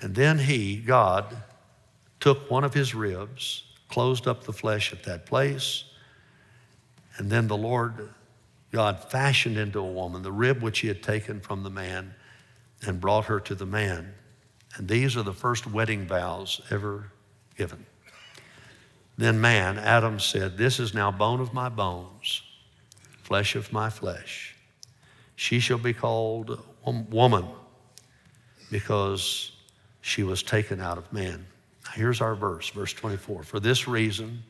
And 0.00 0.14
then 0.14 0.38
he, 0.38 0.76
God, 0.76 1.36
took 2.20 2.50
one 2.50 2.64
of 2.64 2.74
his 2.74 2.94
ribs, 2.94 3.64
closed 3.88 4.26
up 4.26 4.44
the 4.44 4.52
flesh 4.52 4.92
at 4.92 5.04
that 5.04 5.26
place, 5.26 5.84
and 7.18 7.30
then 7.30 7.48
the 7.48 7.56
Lord 7.56 8.10
God 8.72 9.02
fashioned 9.10 9.56
into 9.56 9.78
a 9.78 9.90
woman 9.90 10.22
the 10.22 10.32
rib 10.32 10.62
which 10.62 10.80
he 10.80 10.88
had 10.88 11.02
taken 11.02 11.40
from 11.40 11.62
the 11.62 11.70
man 11.70 12.14
and 12.82 13.00
brought 13.00 13.26
her 13.26 13.40
to 13.40 13.54
the 13.54 13.66
man. 13.66 14.12
And 14.76 14.86
these 14.86 15.16
are 15.16 15.22
the 15.22 15.32
first 15.32 15.66
wedding 15.66 16.06
vows 16.06 16.60
ever 16.70 17.10
given. 17.56 17.86
Then 19.16 19.40
man, 19.40 19.78
Adam 19.78 20.20
said, 20.20 20.58
This 20.58 20.78
is 20.78 20.92
now 20.92 21.10
bone 21.10 21.40
of 21.40 21.54
my 21.54 21.70
bones, 21.70 22.42
flesh 23.26 23.56
of 23.56 23.72
my 23.72 23.90
flesh. 23.90 24.54
She 25.34 25.58
shall 25.58 25.78
be 25.78 25.92
called 25.92 26.64
woman 27.10 27.44
because 28.70 29.50
she 30.00 30.22
was 30.22 30.44
taken 30.44 30.80
out 30.80 30.96
of 30.96 31.12
man. 31.12 31.44
Here's 31.92 32.20
our 32.20 32.36
verse, 32.36 32.68
verse 32.68 32.92
24. 32.92 33.42
For 33.42 33.58
this 33.58 33.88
reason, 33.88 34.44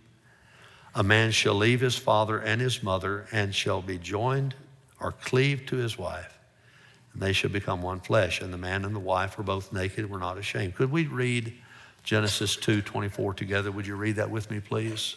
a 0.94 1.02
man 1.02 1.30
shall 1.30 1.54
leave 1.54 1.80
his 1.80 1.96
father 1.96 2.38
and 2.38 2.60
his 2.60 2.82
mother 2.82 3.26
and 3.32 3.54
shall 3.54 3.80
be 3.80 3.96
joined 3.96 4.54
or 5.00 5.12
cleaved 5.12 5.68
to 5.70 5.76
his 5.76 5.96
wife, 5.96 6.38
and 7.14 7.22
they 7.22 7.32
shall 7.32 7.50
become 7.50 7.80
one 7.80 8.00
flesh. 8.00 8.42
And 8.42 8.52
the 8.52 8.58
man 8.58 8.84
and 8.84 8.94
the 8.94 9.00
wife 9.00 9.38
were 9.38 9.44
both 9.44 9.72
naked, 9.72 10.10
were 10.10 10.18
not 10.18 10.36
ashamed. 10.36 10.74
Could 10.74 10.92
we 10.92 11.06
read 11.06 11.54
Genesis 12.02 12.56
2 12.56 12.82
24 12.82 13.32
together? 13.32 13.72
Would 13.72 13.86
you 13.86 13.96
read 13.96 14.16
that 14.16 14.30
with 14.30 14.50
me, 14.50 14.60
please? 14.60 15.16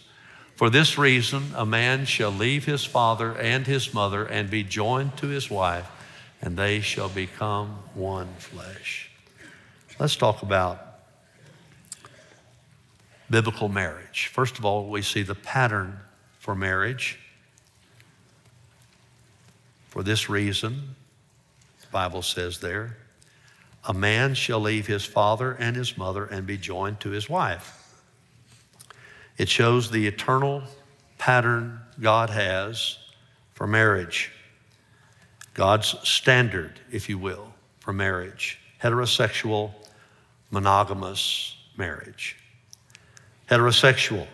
For 0.60 0.70
this 0.70 0.98
reason, 0.98 1.54
a 1.56 1.66
man 1.66 2.04
shall 2.04 2.32
leave 2.32 2.66
his 2.66 2.84
father 2.84 3.34
and 3.38 3.66
his 3.66 3.94
mother 3.94 4.26
and 4.26 4.50
be 4.50 4.62
joined 4.62 5.16
to 5.20 5.28
his 5.28 5.50
wife, 5.50 5.90
and 6.42 6.58
they 6.58 6.82
shall 6.82 7.08
become 7.08 7.80
one 7.94 8.28
flesh. 8.40 9.10
Let's 10.00 10.18
talk 10.18 10.42
about 10.42 11.00
biblical 13.30 13.70
marriage. 13.70 14.30
First 14.34 14.60
of 14.60 14.66
all, 14.66 14.90
we 14.90 15.02
see 15.02 15.24
the 15.24 15.34
pattern 15.34 15.98
for 16.40 16.56
marriage. 16.56 17.18
For 19.88 20.04
this 20.04 20.30
reason, 20.30 20.94
the 21.80 21.88
Bible 21.88 22.22
says 22.22 22.60
there, 22.60 22.98
a 23.86 23.94
man 23.94 24.34
shall 24.34 24.60
leave 24.60 24.88
his 24.88 25.06
father 25.06 25.54
and 25.54 25.78
his 25.78 25.98
mother 25.98 26.26
and 26.26 26.46
be 26.46 26.58
joined 26.58 27.00
to 27.00 27.12
his 27.12 27.30
wife. 27.30 27.79
It 29.40 29.48
shows 29.48 29.90
the 29.90 30.06
eternal 30.06 30.62
pattern 31.18 31.80
God 32.02 32.30
has 32.30 32.98
for 33.54 33.66
marriage, 33.66 34.32
God's 35.54 35.96
standard, 36.04 36.82
if 36.92 37.08
you 37.08 37.18
will, 37.18 37.54
for 37.80 37.94
marriage. 37.94 38.60
Heterosexual, 38.84 39.72
monogamous 40.52 41.56
marriage. 41.78 42.36
Heterosexual, 43.50 44.28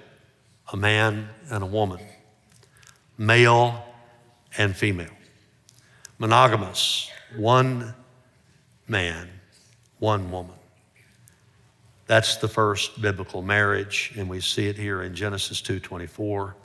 a 0.73 0.77
man 0.77 1.29
and 1.51 1.63
a 1.63 1.67
woman, 1.67 1.99
male 3.15 3.85
and 4.57 4.75
female, 4.75 5.15
monogamous, 6.17 7.11
one 7.35 7.93
man, 8.87 9.29
one 9.99 10.31
woman. 10.31 10.55
That's 12.07 12.37
the 12.37 12.47
first 12.47 13.01
biblical 13.01 13.41
marriage, 13.41 14.13
and 14.15 14.29
we 14.29 14.39
see 14.39 14.67
it 14.67 14.77
here 14.77 15.01
in 15.01 15.15
Genesis 15.15 15.61
2:24. 15.61 16.55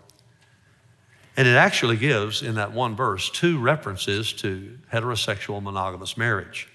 And 1.37 1.49
it 1.49 1.57
actually 1.57 1.97
gives 1.97 2.43
in 2.43 2.57
that 2.57 2.73
one 2.73 2.95
verse 2.95 3.31
two 3.31 3.59
references 3.59 4.33
to 4.35 4.79
heterosexual 4.93 5.63
monogamous 5.63 6.17
marriage. 6.17 6.69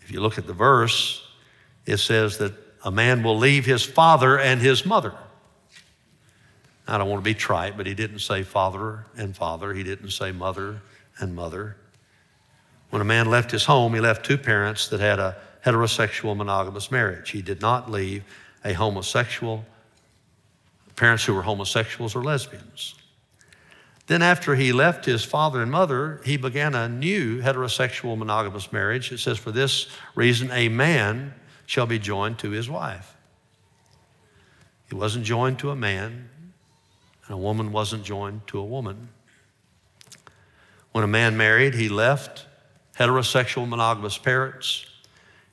If 0.00 0.10
you 0.10 0.20
look 0.20 0.38
at 0.38 0.46
the 0.46 0.52
verse, 0.52 1.22
it 1.86 1.98
says 1.98 2.38
that 2.38 2.54
a 2.84 2.90
man 2.90 3.22
will 3.22 3.38
leave 3.38 3.66
his 3.66 3.84
father 3.84 4.38
and 4.38 4.60
his 4.60 4.84
mother. 4.84 5.14
I 6.88 6.96
don't 6.96 7.08
want 7.08 7.20
to 7.22 7.24
be 7.24 7.34
trite, 7.34 7.76
but 7.76 7.86
he 7.86 7.94
didn't 7.94 8.20
say 8.20 8.42
father 8.42 9.04
and 9.16 9.36
father. 9.36 9.74
He 9.74 9.82
didn't 9.82 10.10
say 10.10 10.32
mother 10.32 10.80
and 11.18 11.36
mother. 11.36 11.76
When 12.90 13.02
a 13.02 13.04
man 13.04 13.30
left 13.30 13.50
his 13.50 13.66
home, 13.66 13.92
he 13.94 14.00
left 14.00 14.24
two 14.24 14.38
parents 14.38 14.88
that 14.88 15.00
had 15.00 15.18
a 15.18 15.36
heterosexual 15.68 16.34
monogamous 16.34 16.90
marriage. 16.90 17.30
He 17.30 17.42
did 17.42 17.60
not 17.60 17.90
leave 17.90 18.24
a 18.64 18.72
homosexual, 18.72 19.66
parents 20.96 21.24
who 21.26 21.34
were 21.34 21.42
homosexuals 21.42 22.16
or 22.16 22.24
lesbians. 22.24 22.94
Then, 24.06 24.22
after 24.22 24.54
he 24.54 24.72
left 24.72 25.04
his 25.04 25.22
father 25.22 25.60
and 25.60 25.70
mother, 25.70 26.22
he 26.24 26.38
began 26.38 26.74
a 26.74 26.88
new 26.88 27.42
heterosexual 27.42 28.16
monogamous 28.16 28.72
marriage. 28.72 29.12
It 29.12 29.18
says, 29.18 29.36
For 29.36 29.52
this 29.52 29.88
reason, 30.14 30.50
a 30.50 30.70
man 30.70 31.34
shall 31.66 31.86
be 31.86 31.98
joined 31.98 32.38
to 32.38 32.50
his 32.50 32.70
wife. 32.70 33.14
He 34.88 34.94
wasn't 34.94 35.26
joined 35.26 35.58
to 35.58 35.70
a 35.70 35.76
man, 35.76 36.30
and 37.26 37.34
a 37.34 37.36
woman 37.36 37.70
wasn't 37.70 38.04
joined 38.04 38.46
to 38.46 38.58
a 38.58 38.64
woman. 38.64 39.10
When 40.92 41.04
a 41.04 41.08
man 41.08 41.36
married, 41.36 41.74
he 41.74 41.90
left 41.90 42.46
heterosexual 42.98 43.68
monogamous 43.68 44.16
parents 44.16 44.86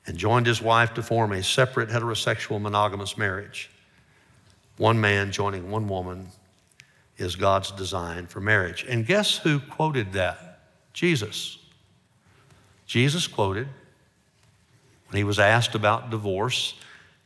and 0.06 0.16
joined 0.16 0.46
his 0.46 0.62
wife 0.62 0.94
to 0.94 1.02
form 1.02 1.32
a 1.32 1.42
separate 1.42 1.88
heterosexual 1.88 2.60
monogamous 2.60 3.18
marriage. 3.18 3.70
One 4.76 5.00
man 5.00 5.32
joining 5.32 5.70
one 5.70 5.88
woman 5.88 6.28
is 7.18 7.34
God's 7.34 7.70
design 7.72 8.26
for 8.26 8.40
marriage. 8.40 8.84
And 8.88 9.06
guess 9.06 9.38
who 9.38 9.58
quoted 9.58 10.12
that? 10.12 10.60
Jesus. 10.92 11.58
Jesus 12.86 13.26
quoted 13.26 13.68
when 15.08 15.16
he 15.16 15.24
was 15.24 15.38
asked 15.38 15.74
about 15.74 16.10
divorce, 16.10 16.74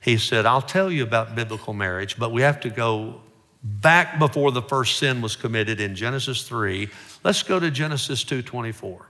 he 0.00 0.16
said, 0.16 0.46
I'll 0.46 0.62
tell 0.62 0.90
you 0.90 1.02
about 1.02 1.34
biblical 1.34 1.72
marriage, 1.72 2.18
but 2.18 2.32
we 2.32 2.42
have 2.42 2.60
to 2.60 2.70
go 2.70 3.20
back 3.62 4.18
before 4.18 4.52
the 4.52 4.62
first 4.62 4.98
sin 4.98 5.20
was 5.20 5.36
committed 5.36 5.80
in 5.80 5.94
Genesis 5.94 6.44
3. 6.44 6.88
Let's 7.24 7.42
go 7.42 7.60
to 7.60 7.70
Genesis 7.70 8.24
2:24. 8.24 9.09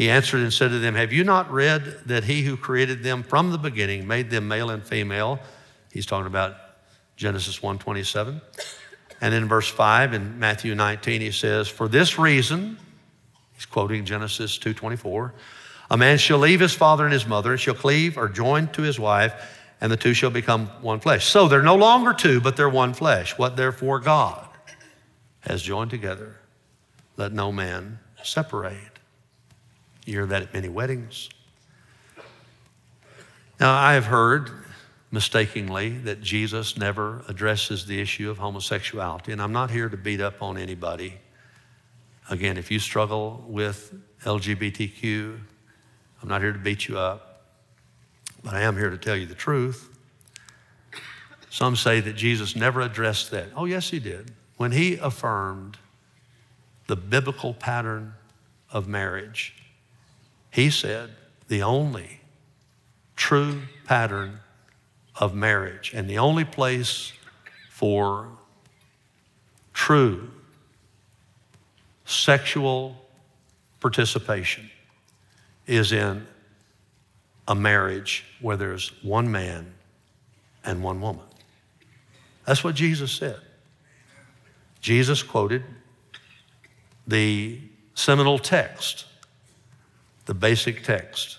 He 0.00 0.08
answered 0.08 0.40
and 0.40 0.50
said 0.50 0.70
to 0.70 0.78
them, 0.78 0.94
Have 0.94 1.12
you 1.12 1.24
not 1.24 1.52
read 1.52 1.84
that 2.06 2.24
he 2.24 2.40
who 2.40 2.56
created 2.56 3.02
them 3.02 3.22
from 3.22 3.52
the 3.52 3.58
beginning 3.58 4.06
made 4.06 4.30
them 4.30 4.48
male 4.48 4.70
and 4.70 4.82
female? 4.82 5.38
He's 5.92 6.06
talking 6.06 6.26
about 6.26 6.56
Genesis 7.16 7.58
1:27. 7.60 8.40
And 9.20 9.34
then 9.34 9.46
verse 9.46 9.68
5 9.68 10.14
in 10.14 10.38
Matthew 10.38 10.74
19 10.74 11.20
he 11.20 11.30
says, 11.30 11.68
"For 11.68 11.86
this 11.86 12.18
reason, 12.18 12.78
he's 13.52 13.66
quoting 13.66 14.06
Genesis 14.06 14.56
2:24, 14.56 15.34
a 15.90 15.98
man 15.98 16.16
shall 16.16 16.38
leave 16.38 16.60
his 16.60 16.72
father 16.72 17.04
and 17.04 17.12
his 17.12 17.26
mother 17.26 17.52
and 17.52 17.60
shall 17.60 17.74
cleave 17.74 18.16
or 18.16 18.30
join 18.30 18.68
to 18.68 18.80
his 18.80 18.98
wife, 18.98 19.34
and 19.82 19.92
the 19.92 19.98
two 19.98 20.14
shall 20.14 20.30
become 20.30 20.68
one 20.80 21.00
flesh. 21.00 21.26
So 21.26 21.46
they're 21.46 21.60
no 21.60 21.76
longer 21.76 22.14
two, 22.14 22.40
but 22.40 22.56
they're 22.56 22.70
one 22.70 22.94
flesh. 22.94 23.36
What 23.36 23.54
therefore 23.54 24.00
God 24.00 24.48
has 25.40 25.60
joined 25.60 25.90
together, 25.90 26.40
let 27.18 27.34
no 27.34 27.52
man 27.52 27.98
separate. 28.22 28.89
You 30.10 30.16
hear 30.16 30.26
that 30.26 30.42
at 30.42 30.52
many 30.52 30.68
weddings. 30.68 31.28
Now, 33.60 33.72
I 33.72 33.92
have 33.92 34.06
heard 34.06 34.50
mistakenly 35.12 35.90
that 35.98 36.20
Jesus 36.20 36.76
never 36.76 37.22
addresses 37.28 37.86
the 37.86 38.00
issue 38.00 38.28
of 38.28 38.38
homosexuality, 38.38 39.30
and 39.30 39.40
I'm 39.40 39.52
not 39.52 39.70
here 39.70 39.88
to 39.88 39.96
beat 39.96 40.20
up 40.20 40.42
on 40.42 40.58
anybody. 40.58 41.14
Again, 42.28 42.58
if 42.58 42.72
you 42.72 42.80
struggle 42.80 43.44
with 43.46 43.94
LGBTQ, 44.24 45.38
I'm 46.22 46.28
not 46.28 46.42
here 46.42 46.52
to 46.52 46.58
beat 46.58 46.88
you 46.88 46.98
up, 46.98 47.44
but 48.42 48.54
I 48.54 48.62
am 48.62 48.76
here 48.76 48.90
to 48.90 48.98
tell 48.98 49.14
you 49.14 49.26
the 49.26 49.36
truth. 49.36 49.96
Some 51.50 51.76
say 51.76 52.00
that 52.00 52.14
Jesus 52.14 52.56
never 52.56 52.80
addressed 52.80 53.30
that. 53.30 53.50
Oh, 53.54 53.64
yes, 53.64 53.90
he 53.90 54.00
did. 54.00 54.32
When 54.56 54.72
he 54.72 54.96
affirmed 54.96 55.78
the 56.88 56.96
biblical 56.96 57.54
pattern 57.54 58.14
of 58.72 58.88
marriage, 58.88 59.54
he 60.50 60.70
said 60.70 61.10
the 61.48 61.62
only 61.62 62.20
true 63.16 63.62
pattern 63.84 64.40
of 65.16 65.34
marriage 65.34 65.92
and 65.94 66.08
the 66.08 66.18
only 66.18 66.44
place 66.44 67.12
for 67.68 68.28
true 69.74 70.30
sexual 72.04 72.96
participation 73.80 74.70
is 75.66 75.92
in 75.92 76.26
a 77.46 77.54
marriage 77.54 78.24
where 78.40 78.56
there's 78.56 78.92
one 79.02 79.30
man 79.30 79.72
and 80.64 80.82
one 80.82 81.00
woman. 81.00 81.24
That's 82.44 82.64
what 82.64 82.74
Jesus 82.74 83.12
said. 83.12 83.40
Jesus 84.80 85.22
quoted 85.22 85.62
the 87.06 87.58
seminal 87.94 88.38
text, 88.38 89.04
the 90.30 90.34
basic 90.34 90.84
text. 90.84 91.38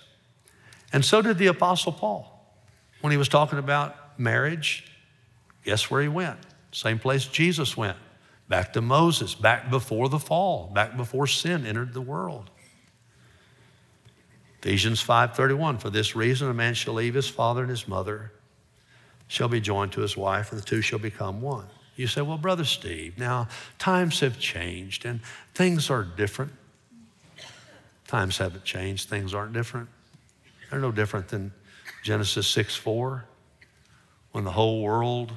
And 0.92 1.06
so 1.06 1.22
did 1.22 1.38
the 1.38 1.48
Apostle 1.48 1.94
Paul. 1.94 2.28
When 3.00 3.12
he 3.12 3.16
was 3.16 3.30
talking 3.30 3.58
about 3.58 4.20
marriage, 4.20 4.86
guess 5.64 5.90
where 5.90 6.02
he 6.02 6.10
went? 6.10 6.38
Same 6.74 7.00
place 7.00 7.24
Jesus 7.24 7.78
went. 7.78 7.96
Back 8.50 8.74
to 8.74 8.82
Moses, 8.82 9.34
back 9.34 9.70
before 9.70 10.10
the 10.10 10.20
fall, 10.20 10.70
back 10.74 10.98
before 10.98 11.26
sin 11.26 11.66
entered 11.66 11.94
the 11.94 12.02
world. 12.02 12.50
Ephesians 14.62 15.02
5:31 15.02 15.80
For 15.80 15.90
this 15.90 16.14
reason 16.14 16.50
a 16.50 16.54
man 16.54 16.74
shall 16.74 16.96
leave 16.96 17.14
his 17.14 17.30
father 17.30 17.62
and 17.62 17.70
his 17.70 17.88
mother 17.88 18.34
shall 19.30 19.48
be 19.48 19.62
joined 19.62 19.94
to 19.94 20.02
his 20.02 20.18
wife 20.18 20.52
and 20.52 20.62
the 20.62 20.66
two 20.66 20.82
shall 20.82 21.00
become 21.00 21.40
one. 21.40 21.68
You 21.96 22.08
say, 22.08 22.24
"Well, 22.24 22.38
brother 22.38 22.66
Steve, 22.66 23.18
now 23.18 23.48
times 23.80 24.20
have 24.20 24.38
changed 24.38 25.06
and 25.06 25.22
things 25.54 25.90
are 25.90 26.04
different." 26.04 26.52
Times 28.12 28.40
haven't 28.40 28.66
changed, 28.66 29.08
things 29.08 29.34
aren't 29.34 29.54
different. 29.54 29.88
They're 30.70 30.82
no 30.82 30.92
different 30.92 31.30
than 31.30 31.54
Genesis 32.04 32.46
6 32.46 32.76
4, 32.76 33.24
when 34.34 34.44
the 34.44 34.52
whole 34.52 34.82
world 34.82 35.32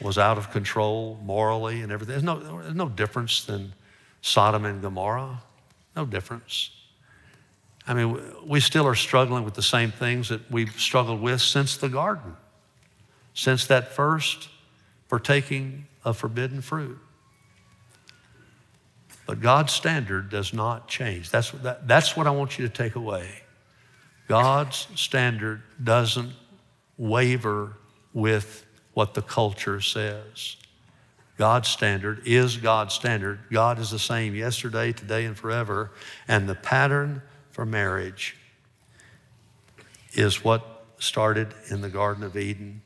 was 0.00 0.16
out 0.16 0.38
of 0.38 0.50
control 0.52 1.20
morally 1.22 1.82
and 1.82 1.92
everything. 1.92 2.14
There's 2.14 2.22
no, 2.22 2.62
there's 2.62 2.74
no 2.74 2.88
difference 2.88 3.44
than 3.44 3.74
Sodom 4.22 4.64
and 4.64 4.80
Gomorrah. 4.80 5.42
No 5.94 6.06
difference. 6.06 6.70
I 7.86 7.92
mean, 7.92 8.18
we 8.46 8.60
still 8.60 8.86
are 8.86 8.94
struggling 8.94 9.44
with 9.44 9.52
the 9.52 9.62
same 9.62 9.92
things 9.92 10.30
that 10.30 10.50
we've 10.50 10.72
struggled 10.80 11.20
with 11.20 11.42
since 11.42 11.76
the 11.76 11.90
garden, 11.90 12.38
since 13.34 13.66
that 13.66 13.92
first 13.92 14.48
partaking 15.10 15.88
of 16.06 16.16
forbidden 16.16 16.62
fruit. 16.62 16.98
But 19.30 19.38
God's 19.38 19.72
standard 19.72 20.28
does 20.28 20.52
not 20.52 20.88
change. 20.88 21.30
That's, 21.30 21.52
that, 21.52 21.86
that's 21.86 22.16
what 22.16 22.26
I 22.26 22.32
want 22.32 22.58
you 22.58 22.66
to 22.66 22.74
take 22.74 22.96
away. 22.96 23.28
God's 24.26 24.88
standard 24.96 25.62
doesn't 25.80 26.32
waver 26.98 27.76
with 28.12 28.66
what 28.92 29.14
the 29.14 29.22
culture 29.22 29.80
says. 29.80 30.56
God's 31.38 31.68
standard 31.68 32.22
is 32.26 32.56
God's 32.56 32.92
standard. 32.92 33.38
God 33.52 33.78
is 33.78 33.92
the 33.92 34.00
same 34.00 34.34
yesterday, 34.34 34.92
today, 34.92 35.26
and 35.26 35.38
forever. 35.38 35.92
And 36.26 36.48
the 36.48 36.56
pattern 36.56 37.22
for 37.52 37.64
marriage 37.64 38.36
is 40.12 40.42
what 40.42 40.86
started 40.98 41.54
in 41.68 41.82
the 41.82 41.88
Garden 41.88 42.24
of 42.24 42.36
Eden. 42.36 42.82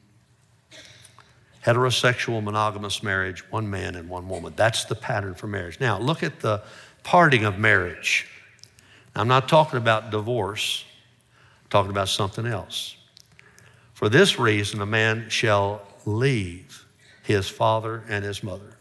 Heterosexual 1.65 2.43
monogamous 2.43 3.03
marriage, 3.03 3.41
one 3.51 3.71
man 3.71 3.95
and 3.95 4.09
one 4.09 4.29
woman. 4.29 4.53
That's 4.55 4.85
the 4.85 4.95
pattern 4.95 5.35
for 5.35 5.47
marriage. 5.47 5.81
Now, 5.81 5.99
look 5.99 6.23
at 6.23 6.41
the 6.41 6.63
parting 7.03 7.45
of 7.45 7.59
marriage. 7.59 8.27
I'm 9.15 9.29
not 9.29 9.49
talking 9.49 9.79
about 9.79 10.11
divorce, 10.11 10.85
I'm 11.63 11.71
talking 11.71 11.91
about 11.91 12.09
something 12.09 12.47
else. 12.47 12.97
For 13.95 14.09
this 14.09 14.39
reason, 14.39 14.81
a 14.81 14.87
man 14.87 15.29
shall 15.31 15.83
leave 16.05 16.85
his 17.23 17.49
father 17.49 18.03
and 18.09 18.25
his 18.25 18.43
mother. 18.43 18.77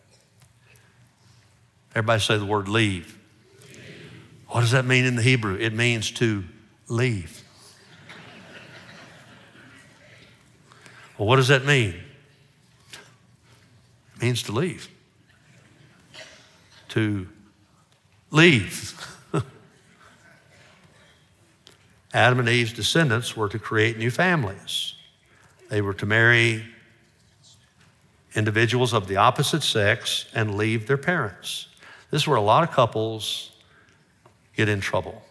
Everybody 1.91 2.19
say 2.19 2.37
the 2.37 2.45
word 2.45 2.67
leave. 2.67 3.17
What 4.47 4.61
does 4.61 4.71
that 4.71 4.85
mean 4.85 5.05
in 5.05 5.15
the 5.15 5.21
Hebrew? 5.21 5.55
It 5.55 5.73
means 5.73 6.11
to 6.11 6.43
leave. 6.87 7.43
Well, 11.17 11.27
what 11.27 11.37
does 11.37 11.47
that 11.47 11.63
mean? 11.65 11.95
Means 14.23 14.43
to 14.43 14.53
leave. 14.53 14.87
To 16.87 17.27
leave. 18.31 19.17
Adam 22.13 22.39
and 22.39 22.47
Eve's 22.47 22.71
descendants 22.71 23.35
were 23.35 23.49
to 23.49 23.59
create 23.59 23.97
new 23.97 24.09
families. 24.09 24.93
They 25.69 25.81
were 25.81 25.93
to 25.95 26.05
marry 26.05 26.63
individuals 28.33 28.93
of 28.93 29.09
the 29.09 29.17
opposite 29.17 29.61
sex 29.61 30.27
and 30.33 30.55
leave 30.55 30.87
their 30.87 30.95
parents. 30.95 31.67
This 32.09 32.21
is 32.21 32.27
where 32.27 32.37
a 32.37 32.41
lot 32.41 32.63
of 32.63 32.71
couples 32.73 33.51
get 34.55 34.69
in 34.69 34.79
trouble. 34.79 35.21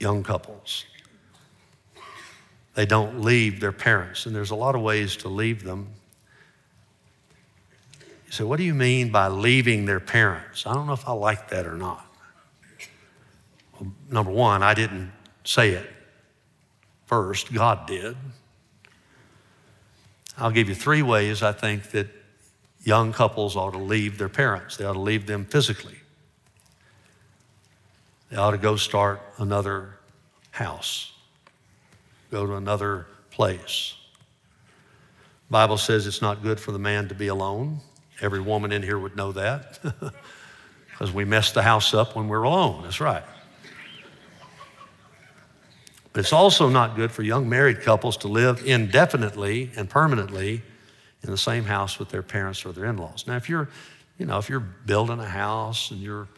Young 0.00 0.24
couples. 0.24 0.84
They 2.74 2.86
don't 2.86 3.20
leave 3.20 3.60
their 3.60 3.70
parents, 3.70 4.26
and 4.26 4.34
there's 4.34 4.50
a 4.50 4.56
lot 4.56 4.74
of 4.74 4.80
ways 4.80 5.16
to 5.18 5.28
leave 5.28 5.62
them. 5.62 5.86
Say, 8.32 8.44
What 8.44 8.56
do 8.56 8.62
you 8.62 8.72
mean 8.72 9.10
by 9.10 9.28
leaving 9.28 9.84
their 9.84 10.00
parents? 10.00 10.66
I 10.66 10.72
don't 10.72 10.86
know 10.86 10.94
if 10.94 11.06
I 11.06 11.12
like 11.12 11.50
that 11.50 11.66
or 11.66 11.76
not. 11.76 12.06
Well, 13.74 13.92
number 14.10 14.30
one, 14.30 14.62
I 14.62 14.72
didn't 14.72 15.12
say 15.44 15.72
it 15.72 15.86
first, 17.04 17.52
God 17.52 17.86
did. 17.86 18.16
I'll 20.38 20.50
give 20.50 20.70
you 20.70 20.74
three 20.74 21.02
ways 21.02 21.42
I 21.42 21.52
think 21.52 21.90
that 21.90 22.08
young 22.82 23.12
couples 23.12 23.54
ought 23.54 23.72
to 23.72 23.78
leave 23.78 24.16
their 24.16 24.30
parents. 24.30 24.78
They 24.78 24.86
ought 24.86 24.94
to 24.94 24.98
leave 24.98 25.26
them 25.26 25.44
physically. 25.44 25.98
They 28.30 28.38
ought 28.38 28.52
to 28.52 28.58
go 28.58 28.76
start 28.76 29.20
another 29.36 29.98
house, 30.52 31.12
go 32.30 32.46
to 32.46 32.54
another 32.54 33.08
place. 33.30 33.94
Bible 35.50 35.76
says 35.76 36.06
it's 36.06 36.22
not 36.22 36.42
good 36.42 36.58
for 36.58 36.72
the 36.72 36.78
man 36.78 37.08
to 37.08 37.14
be 37.14 37.26
alone. 37.26 37.82
Every 38.22 38.40
woman 38.40 38.72
in 38.72 38.82
here 38.82 38.98
would 38.98 39.16
know 39.16 39.32
that 39.32 39.78
because 40.90 41.12
we 41.12 41.24
mess 41.24 41.52
the 41.52 41.62
house 41.62 41.92
up 41.92 42.16
when 42.16 42.28
we're 42.28 42.44
alone. 42.44 42.84
That's 42.84 43.00
right. 43.00 43.24
But 46.12 46.20
it's 46.20 46.32
also 46.32 46.68
not 46.68 46.96
good 46.96 47.10
for 47.10 47.22
young 47.22 47.48
married 47.48 47.82
couples 47.82 48.16
to 48.18 48.28
live 48.28 48.64
indefinitely 48.64 49.70
and 49.76 49.90
permanently 49.90 50.62
in 51.22 51.30
the 51.30 51.38
same 51.38 51.64
house 51.64 51.98
with 51.98 52.10
their 52.10 52.22
parents 52.22 52.64
or 52.64 52.72
their 52.72 52.84
in-laws. 52.86 53.26
Now, 53.26 53.36
if 53.36 53.48
you're, 53.48 53.68
you 54.18 54.26
know, 54.26 54.38
if 54.38 54.48
you're 54.48 54.60
building 54.60 55.18
a 55.18 55.28
house 55.28 55.90
and 55.90 56.00
you're 56.00 56.28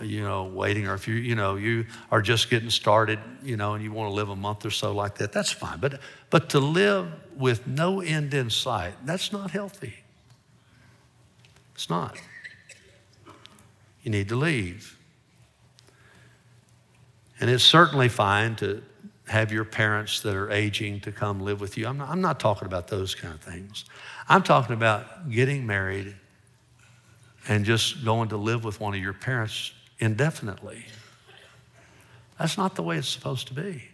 you 0.00 0.22
know, 0.22 0.44
waiting, 0.44 0.88
or 0.88 0.94
if 0.94 1.06
you, 1.06 1.14
you 1.14 1.34
know, 1.34 1.56
you 1.56 1.84
are 2.10 2.22
just 2.22 2.48
getting 2.48 2.70
started, 2.70 3.18
you 3.42 3.56
know, 3.56 3.74
and 3.74 3.84
you 3.84 3.92
want 3.92 4.10
to 4.10 4.14
live 4.14 4.30
a 4.30 4.36
month 4.36 4.64
or 4.64 4.70
so 4.70 4.92
like 4.92 5.16
that, 5.16 5.32
that's 5.32 5.52
fine. 5.52 5.78
But, 5.80 6.00
but 6.30 6.48
to 6.50 6.60
live 6.60 7.12
with 7.36 7.66
no 7.66 8.00
end 8.00 8.32
in 8.32 8.48
sight, 8.48 8.94
that's 9.04 9.32
not 9.32 9.50
healthy. 9.50 10.01
It's 11.74 11.88
not. 11.88 12.20
You 14.02 14.10
need 14.10 14.28
to 14.28 14.36
leave. 14.36 14.96
And 17.40 17.50
it's 17.50 17.64
certainly 17.64 18.08
fine 18.08 18.56
to 18.56 18.82
have 19.26 19.52
your 19.52 19.64
parents 19.64 20.20
that 20.20 20.34
are 20.34 20.50
aging 20.50 21.00
to 21.00 21.12
come 21.12 21.40
live 21.40 21.60
with 21.60 21.76
you. 21.78 21.86
I'm 21.86 21.98
not, 21.98 22.08
I'm 22.08 22.20
not 22.20 22.38
talking 22.38 22.66
about 22.66 22.88
those 22.88 23.14
kind 23.14 23.34
of 23.34 23.40
things. 23.40 23.84
I'm 24.28 24.42
talking 24.42 24.74
about 24.74 25.30
getting 25.30 25.66
married 25.66 26.14
and 27.48 27.64
just 27.64 28.04
going 28.04 28.28
to 28.28 28.36
live 28.36 28.64
with 28.64 28.80
one 28.80 28.94
of 28.94 29.00
your 29.00 29.12
parents 29.12 29.72
indefinitely. 29.98 30.84
That's 32.38 32.58
not 32.58 32.74
the 32.74 32.82
way 32.82 32.98
it's 32.98 33.08
supposed 33.08 33.48
to 33.48 33.54
be. 33.54 33.84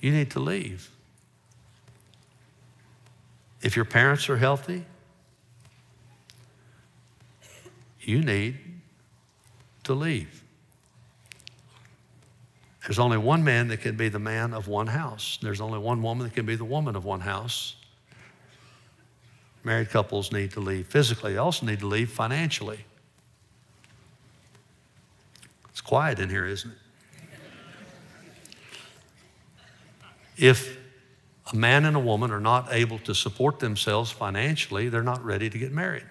You 0.00 0.12
need 0.12 0.30
to 0.32 0.40
leave. 0.40 0.90
If 3.62 3.74
your 3.74 3.84
parents 3.84 4.28
are 4.28 4.36
healthy, 4.36 4.84
you 8.08 8.22
need 8.22 8.56
to 9.84 9.92
leave. 9.92 10.42
There's 12.82 12.98
only 12.98 13.18
one 13.18 13.44
man 13.44 13.68
that 13.68 13.82
can 13.82 13.96
be 13.96 14.08
the 14.08 14.18
man 14.18 14.54
of 14.54 14.66
one 14.66 14.86
house. 14.86 15.38
There's 15.42 15.60
only 15.60 15.78
one 15.78 16.02
woman 16.02 16.26
that 16.26 16.34
can 16.34 16.46
be 16.46 16.56
the 16.56 16.64
woman 16.64 16.96
of 16.96 17.04
one 17.04 17.20
house. 17.20 17.76
Married 19.62 19.90
couples 19.90 20.32
need 20.32 20.52
to 20.52 20.60
leave 20.60 20.86
physically, 20.86 21.34
they 21.34 21.38
also 21.38 21.66
need 21.66 21.80
to 21.80 21.86
leave 21.86 22.10
financially. 22.10 22.78
It's 25.68 25.82
quiet 25.82 26.18
in 26.18 26.30
here, 26.30 26.46
isn't 26.46 26.70
it? 26.70 26.78
If 30.38 30.78
a 31.52 31.56
man 31.56 31.84
and 31.84 31.94
a 31.94 32.00
woman 32.00 32.30
are 32.30 32.40
not 32.40 32.68
able 32.72 33.00
to 33.00 33.14
support 33.14 33.58
themselves 33.58 34.10
financially, 34.10 34.88
they're 34.88 35.02
not 35.02 35.22
ready 35.22 35.50
to 35.50 35.58
get 35.58 35.72
married. 35.72 36.04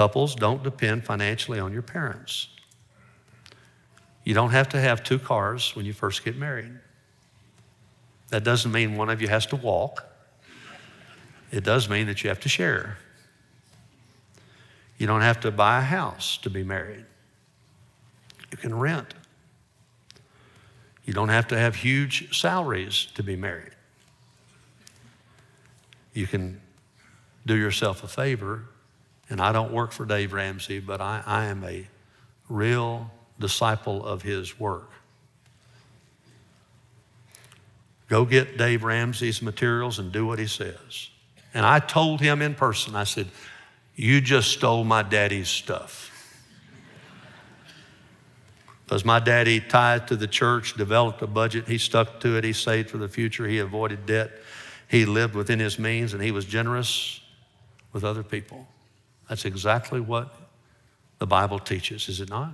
Couples 0.00 0.34
don't 0.34 0.62
depend 0.62 1.04
financially 1.04 1.60
on 1.60 1.74
your 1.74 1.82
parents. 1.82 2.48
You 4.24 4.32
don't 4.32 4.48
have 4.48 4.70
to 4.70 4.80
have 4.80 5.04
two 5.04 5.18
cars 5.18 5.76
when 5.76 5.84
you 5.84 5.92
first 5.92 6.24
get 6.24 6.38
married. 6.38 6.72
That 8.30 8.42
doesn't 8.42 8.72
mean 8.72 8.96
one 8.96 9.10
of 9.10 9.20
you 9.20 9.28
has 9.28 9.44
to 9.48 9.56
walk. 9.56 10.06
It 11.52 11.64
does 11.64 11.90
mean 11.90 12.06
that 12.06 12.24
you 12.24 12.30
have 12.30 12.40
to 12.40 12.48
share. 12.48 12.96
You 14.96 15.06
don't 15.06 15.20
have 15.20 15.40
to 15.40 15.50
buy 15.50 15.80
a 15.80 15.82
house 15.82 16.38
to 16.38 16.48
be 16.48 16.64
married. 16.64 17.04
You 18.50 18.56
can 18.56 18.74
rent. 18.74 19.12
You 21.04 21.12
don't 21.12 21.28
have 21.28 21.48
to 21.48 21.58
have 21.58 21.74
huge 21.74 22.40
salaries 22.40 23.08
to 23.16 23.22
be 23.22 23.36
married. 23.36 23.74
You 26.14 26.26
can 26.26 26.58
do 27.44 27.54
yourself 27.54 28.02
a 28.02 28.08
favor 28.08 28.64
and 29.30 29.40
I 29.40 29.52
don't 29.52 29.72
work 29.72 29.92
for 29.92 30.04
Dave 30.04 30.32
Ramsey, 30.32 30.80
but 30.80 31.00
I, 31.00 31.22
I 31.24 31.44
am 31.46 31.62
a 31.64 31.86
real 32.48 33.10
disciple 33.38 34.04
of 34.04 34.22
his 34.22 34.58
work. 34.58 34.90
Go 38.08 38.24
get 38.24 38.58
Dave 38.58 38.82
Ramsey's 38.82 39.40
materials 39.40 40.00
and 40.00 40.10
do 40.10 40.26
what 40.26 40.40
he 40.40 40.48
says. 40.48 41.10
And 41.54 41.64
I 41.64 41.78
told 41.78 42.20
him 42.20 42.42
in 42.42 42.56
person, 42.56 42.96
I 42.96 43.04
said, 43.04 43.28
You 43.94 44.20
just 44.20 44.50
stole 44.50 44.82
my 44.82 45.04
daddy's 45.04 45.48
stuff. 45.48 46.08
Because 48.84 49.04
my 49.04 49.20
daddy 49.20 49.60
tied 49.60 50.08
to 50.08 50.16
the 50.16 50.26
church, 50.26 50.74
developed 50.74 51.22
a 51.22 51.28
budget, 51.28 51.68
he 51.68 51.78
stuck 51.78 52.18
to 52.20 52.36
it, 52.36 52.42
he 52.42 52.52
saved 52.52 52.90
for 52.90 52.98
the 52.98 53.08
future, 53.08 53.46
he 53.46 53.60
avoided 53.60 54.04
debt, 54.04 54.32
he 54.88 55.04
lived 55.04 55.36
within 55.36 55.60
his 55.60 55.78
means, 55.78 56.12
and 56.12 56.20
he 56.20 56.32
was 56.32 56.44
generous 56.44 57.20
with 57.92 58.02
other 58.02 58.24
people. 58.24 58.66
That's 59.30 59.44
exactly 59.44 60.00
what 60.00 60.34
the 61.20 61.26
Bible 61.26 61.60
teaches, 61.60 62.08
is 62.08 62.20
it 62.20 62.28
not? 62.28 62.52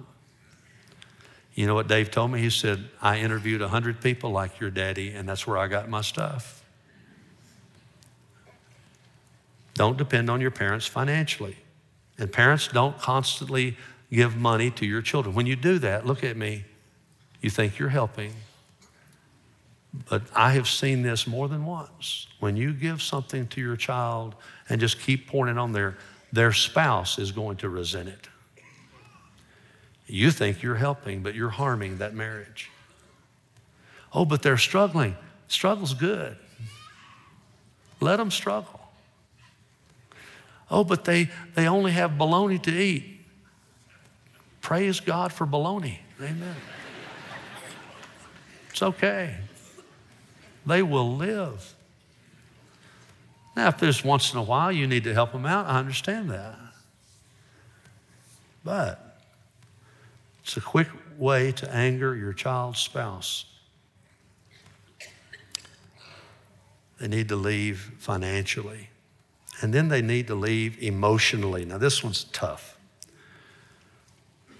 You 1.54 1.66
know 1.66 1.74
what 1.74 1.88
Dave 1.88 2.10
told 2.10 2.30
me? 2.30 2.38
He 2.38 2.50
said, 2.50 2.90
I 3.00 3.18
interviewed 3.18 3.62
100 3.62 4.02
people 4.02 4.30
like 4.30 4.60
your 4.60 4.68
daddy, 4.68 5.12
and 5.12 5.26
that's 5.26 5.46
where 5.46 5.56
I 5.56 5.68
got 5.68 5.88
my 5.88 6.02
stuff. 6.02 6.62
Don't 9.72 9.96
depend 9.96 10.28
on 10.28 10.42
your 10.42 10.50
parents 10.50 10.86
financially. 10.86 11.56
And 12.18 12.30
parents, 12.30 12.68
don't 12.68 12.98
constantly 12.98 13.78
give 14.12 14.36
money 14.36 14.70
to 14.72 14.84
your 14.84 15.00
children. 15.00 15.34
When 15.34 15.46
you 15.46 15.56
do 15.56 15.78
that, 15.78 16.04
look 16.04 16.22
at 16.22 16.36
me, 16.36 16.66
you 17.40 17.48
think 17.48 17.78
you're 17.78 17.88
helping. 17.88 18.34
But 20.10 20.24
I 20.34 20.50
have 20.52 20.68
seen 20.68 21.00
this 21.00 21.26
more 21.26 21.48
than 21.48 21.64
once. 21.64 22.26
When 22.38 22.54
you 22.58 22.74
give 22.74 23.00
something 23.00 23.46
to 23.48 23.62
your 23.62 23.76
child 23.76 24.34
and 24.68 24.78
just 24.78 25.00
keep 25.00 25.26
pouring 25.26 25.56
it 25.56 25.58
on 25.58 25.72
there, 25.72 25.96
their 26.36 26.52
spouse 26.52 27.18
is 27.18 27.32
going 27.32 27.56
to 27.56 27.68
resent 27.68 28.08
it. 28.08 28.28
You 30.06 30.30
think 30.30 30.62
you're 30.62 30.76
helping, 30.76 31.22
but 31.22 31.34
you're 31.34 31.48
harming 31.48 31.98
that 31.98 32.14
marriage. 32.14 32.70
Oh, 34.12 34.26
but 34.26 34.42
they're 34.42 34.58
struggling. 34.58 35.16
Struggle's 35.48 35.94
good. 35.94 36.36
Let 38.00 38.18
them 38.18 38.30
struggle. 38.30 38.80
Oh, 40.70 40.84
but 40.84 41.04
they, 41.04 41.30
they 41.54 41.66
only 41.68 41.92
have 41.92 42.18
bologna 42.18 42.58
to 42.58 42.70
eat. 42.70 43.20
Praise 44.60 45.00
God 45.00 45.32
for 45.32 45.46
bologna. 45.46 46.00
Amen. 46.20 46.56
It's 48.70 48.82
okay. 48.82 49.36
They 50.66 50.82
will 50.82 51.16
live. 51.16 51.75
Now, 53.56 53.68
if 53.68 53.78
there's 53.78 54.04
once 54.04 54.32
in 54.34 54.38
a 54.38 54.42
while 54.42 54.70
you 54.70 54.86
need 54.86 55.04
to 55.04 55.14
help 55.14 55.32
them 55.32 55.46
out, 55.46 55.66
I 55.66 55.78
understand 55.78 56.30
that. 56.30 56.58
But 58.62 59.18
it's 60.42 60.58
a 60.58 60.60
quick 60.60 60.88
way 61.16 61.52
to 61.52 61.74
anger 61.74 62.14
your 62.14 62.34
child's 62.34 62.80
spouse. 62.80 63.46
They 67.00 67.08
need 67.08 67.30
to 67.30 67.36
leave 67.36 67.92
financially. 67.98 68.90
And 69.62 69.72
then 69.72 69.88
they 69.88 70.02
need 70.02 70.26
to 70.26 70.34
leave 70.34 70.82
emotionally. 70.82 71.64
Now, 71.64 71.78
this 71.78 72.04
one's 72.04 72.24
tough. 72.24 72.78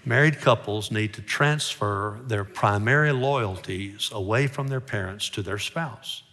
Married 0.05 0.39
couples 0.39 0.89
need 0.89 1.13
to 1.13 1.21
transfer 1.21 2.19
their 2.25 2.43
primary 2.43 3.11
loyalties 3.11 4.09
away 4.11 4.47
from 4.47 4.69
their 4.69 4.81
parents 4.81 5.29
to 5.29 5.43
their 5.43 5.59
spouse 5.59 6.23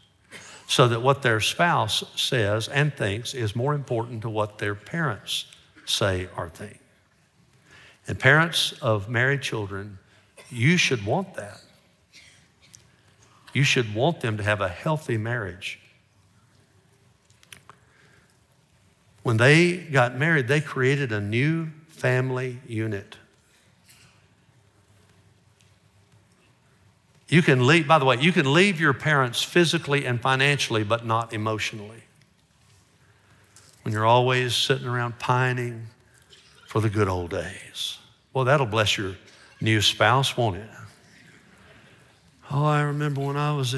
so 0.66 0.88
that 0.88 1.02
what 1.02 1.22
their 1.22 1.40
spouse 1.40 2.04
says 2.16 2.68
and 2.68 2.94
thinks 2.94 3.34
is 3.34 3.54
more 3.54 3.74
important 3.74 4.22
to 4.22 4.30
what 4.30 4.58
their 4.58 4.74
parents 4.74 5.46
say 5.84 6.28
or 6.36 6.48
think. 6.48 6.80
And 8.06 8.18
parents 8.18 8.72
of 8.82 9.08
married 9.08 9.42
children, 9.42 9.98
you 10.50 10.76
should 10.76 11.04
want 11.04 11.34
that. 11.34 11.60
You 13.52 13.62
should 13.62 13.94
want 13.94 14.20
them 14.20 14.36
to 14.36 14.42
have 14.42 14.60
a 14.60 14.68
healthy 14.68 15.16
marriage. 15.16 15.80
When 19.22 19.36
they 19.38 19.76
got 19.76 20.18
married, 20.18 20.48
they 20.48 20.60
created 20.60 21.12
a 21.12 21.20
new 21.20 21.70
family 21.88 22.60
unit. 22.66 23.16
You 27.28 27.42
can 27.42 27.66
leave, 27.66 27.88
by 27.88 27.98
the 27.98 28.04
way, 28.04 28.18
you 28.20 28.32
can 28.32 28.52
leave 28.52 28.80
your 28.80 28.92
parents 28.92 29.42
physically 29.42 30.04
and 30.04 30.20
financially, 30.20 30.84
but 30.84 31.06
not 31.06 31.32
emotionally. 31.32 32.02
When 33.82 33.92
you're 33.92 34.06
always 34.06 34.54
sitting 34.54 34.86
around 34.86 35.18
pining 35.18 35.86
for 36.66 36.80
the 36.80 36.90
good 36.90 37.08
old 37.08 37.30
days. 37.30 37.98
Well, 38.32 38.44
that'll 38.44 38.66
bless 38.66 38.98
your 38.98 39.14
new 39.60 39.80
spouse, 39.80 40.36
won't 40.36 40.56
it? 40.56 40.68
Oh, 42.50 42.64
I 42.64 42.82
remember 42.82 43.20
when 43.20 43.36
I 43.36 43.54
was 43.54 43.74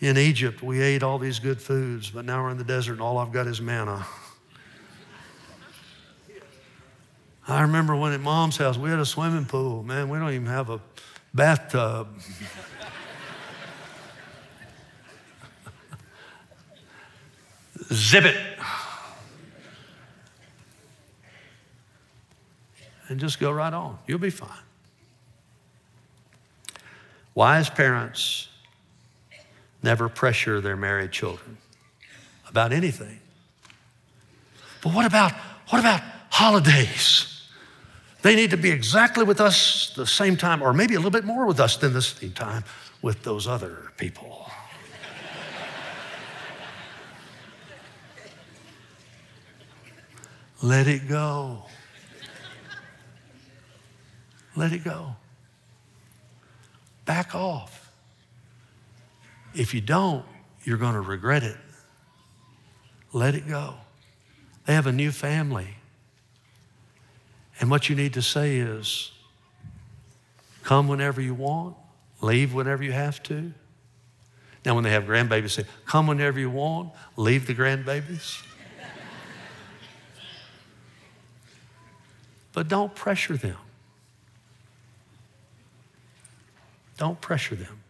in 0.00 0.18
Egypt, 0.18 0.62
we 0.62 0.80
ate 0.80 1.02
all 1.02 1.18
these 1.18 1.38
good 1.38 1.60
foods, 1.60 2.10
but 2.10 2.24
now 2.24 2.42
we're 2.42 2.50
in 2.50 2.58
the 2.58 2.64
desert 2.64 2.92
and 2.92 3.00
all 3.00 3.18
I've 3.18 3.32
got 3.32 3.46
is 3.46 3.60
manna. 3.60 4.06
I 7.46 7.62
remember 7.62 7.96
when 7.96 8.12
at 8.12 8.20
mom's 8.20 8.56
house 8.56 8.78
we 8.78 8.88
had 8.90 8.98
a 8.98 9.06
swimming 9.06 9.46
pool. 9.46 9.82
Man, 9.82 10.08
we 10.08 10.18
don't 10.18 10.32
even 10.32 10.46
have 10.46 10.70
a 10.70 10.80
bathtub. 11.34 12.08
Zip 17.92 18.24
it. 18.24 18.36
And 23.08 23.20
just 23.20 23.38
go 23.38 23.50
right 23.50 23.72
on. 23.72 23.98
You'll 24.06 24.18
be 24.18 24.30
fine. 24.30 24.48
Wise 27.34 27.68
parents 27.68 28.48
never 29.82 30.08
pressure 30.08 30.60
their 30.60 30.76
married 30.76 31.12
children 31.12 31.58
about 32.48 32.72
anything. 32.72 33.20
But 34.82 34.94
what 34.94 35.06
about 35.06 35.32
What 35.72 35.80
about 35.80 36.02
holidays? 36.28 37.31
They 38.22 38.34
need 38.36 38.50
to 38.50 38.56
be 38.56 38.70
exactly 38.70 39.24
with 39.24 39.40
us 39.40 39.92
the 39.96 40.06
same 40.06 40.36
time, 40.36 40.62
or 40.62 40.72
maybe 40.72 40.94
a 40.94 40.98
little 40.98 41.10
bit 41.10 41.24
more 41.24 41.44
with 41.44 41.58
us 41.58 41.76
than 41.76 41.92
the 41.92 42.00
same 42.00 42.32
time 42.32 42.64
with 43.02 43.24
those 43.24 43.48
other 43.48 43.90
people. 43.96 44.48
Let 50.62 50.86
it 50.86 51.08
go. 51.08 51.64
Let 54.54 54.72
it 54.72 54.84
go. 54.84 55.16
Back 57.04 57.34
off. 57.34 57.90
If 59.54 59.74
you 59.74 59.80
don't, 59.80 60.24
you're 60.62 60.78
going 60.78 60.94
to 60.94 61.00
regret 61.00 61.42
it. 61.42 61.56
Let 63.12 63.34
it 63.34 63.48
go. 63.48 63.74
They 64.66 64.74
have 64.74 64.86
a 64.86 64.92
new 64.92 65.10
family. 65.10 65.76
And 67.62 67.70
what 67.70 67.88
you 67.88 67.94
need 67.94 68.14
to 68.14 68.22
say 68.22 68.56
is 68.56 69.12
come 70.64 70.88
whenever 70.88 71.20
you 71.20 71.32
want, 71.32 71.76
leave 72.20 72.52
whenever 72.52 72.82
you 72.82 72.90
have 72.90 73.22
to. 73.22 73.52
Now, 74.64 74.74
when 74.74 74.82
they 74.82 74.90
have 74.90 75.04
grandbabies, 75.04 75.50
say, 75.50 75.64
come 75.86 76.08
whenever 76.08 76.40
you 76.40 76.50
want, 76.50 76.90
leave 77.16 77.46
the 77.46 77.54
grandbabies. 77.54 78.42
but 82.52 82.66
don't 82.66 82.92
pressure 82.96 83.36
them. 83.36 83.56
Don't 86.96 87.20
pressure 87.20 87.54
them. 87.54 87.80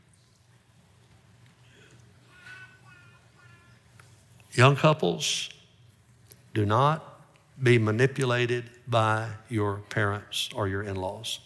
Young 4.53 4.77
couples, 4.77 5.49
do 6.53 6.67
not 6.67 7.21
be 7.63 7.79
manipulated 7.79 8.69
by 8.93 9.29
your 9.49 9.79
parents 9.89 10.51
or 10.55 10.69
your 10.69 10.85
in 10.85 10.95
laws. 10.95 11.41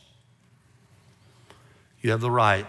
You 2.03 2.11
have 2.11 2.21
the 2.21 2.31
right 2.31 2.67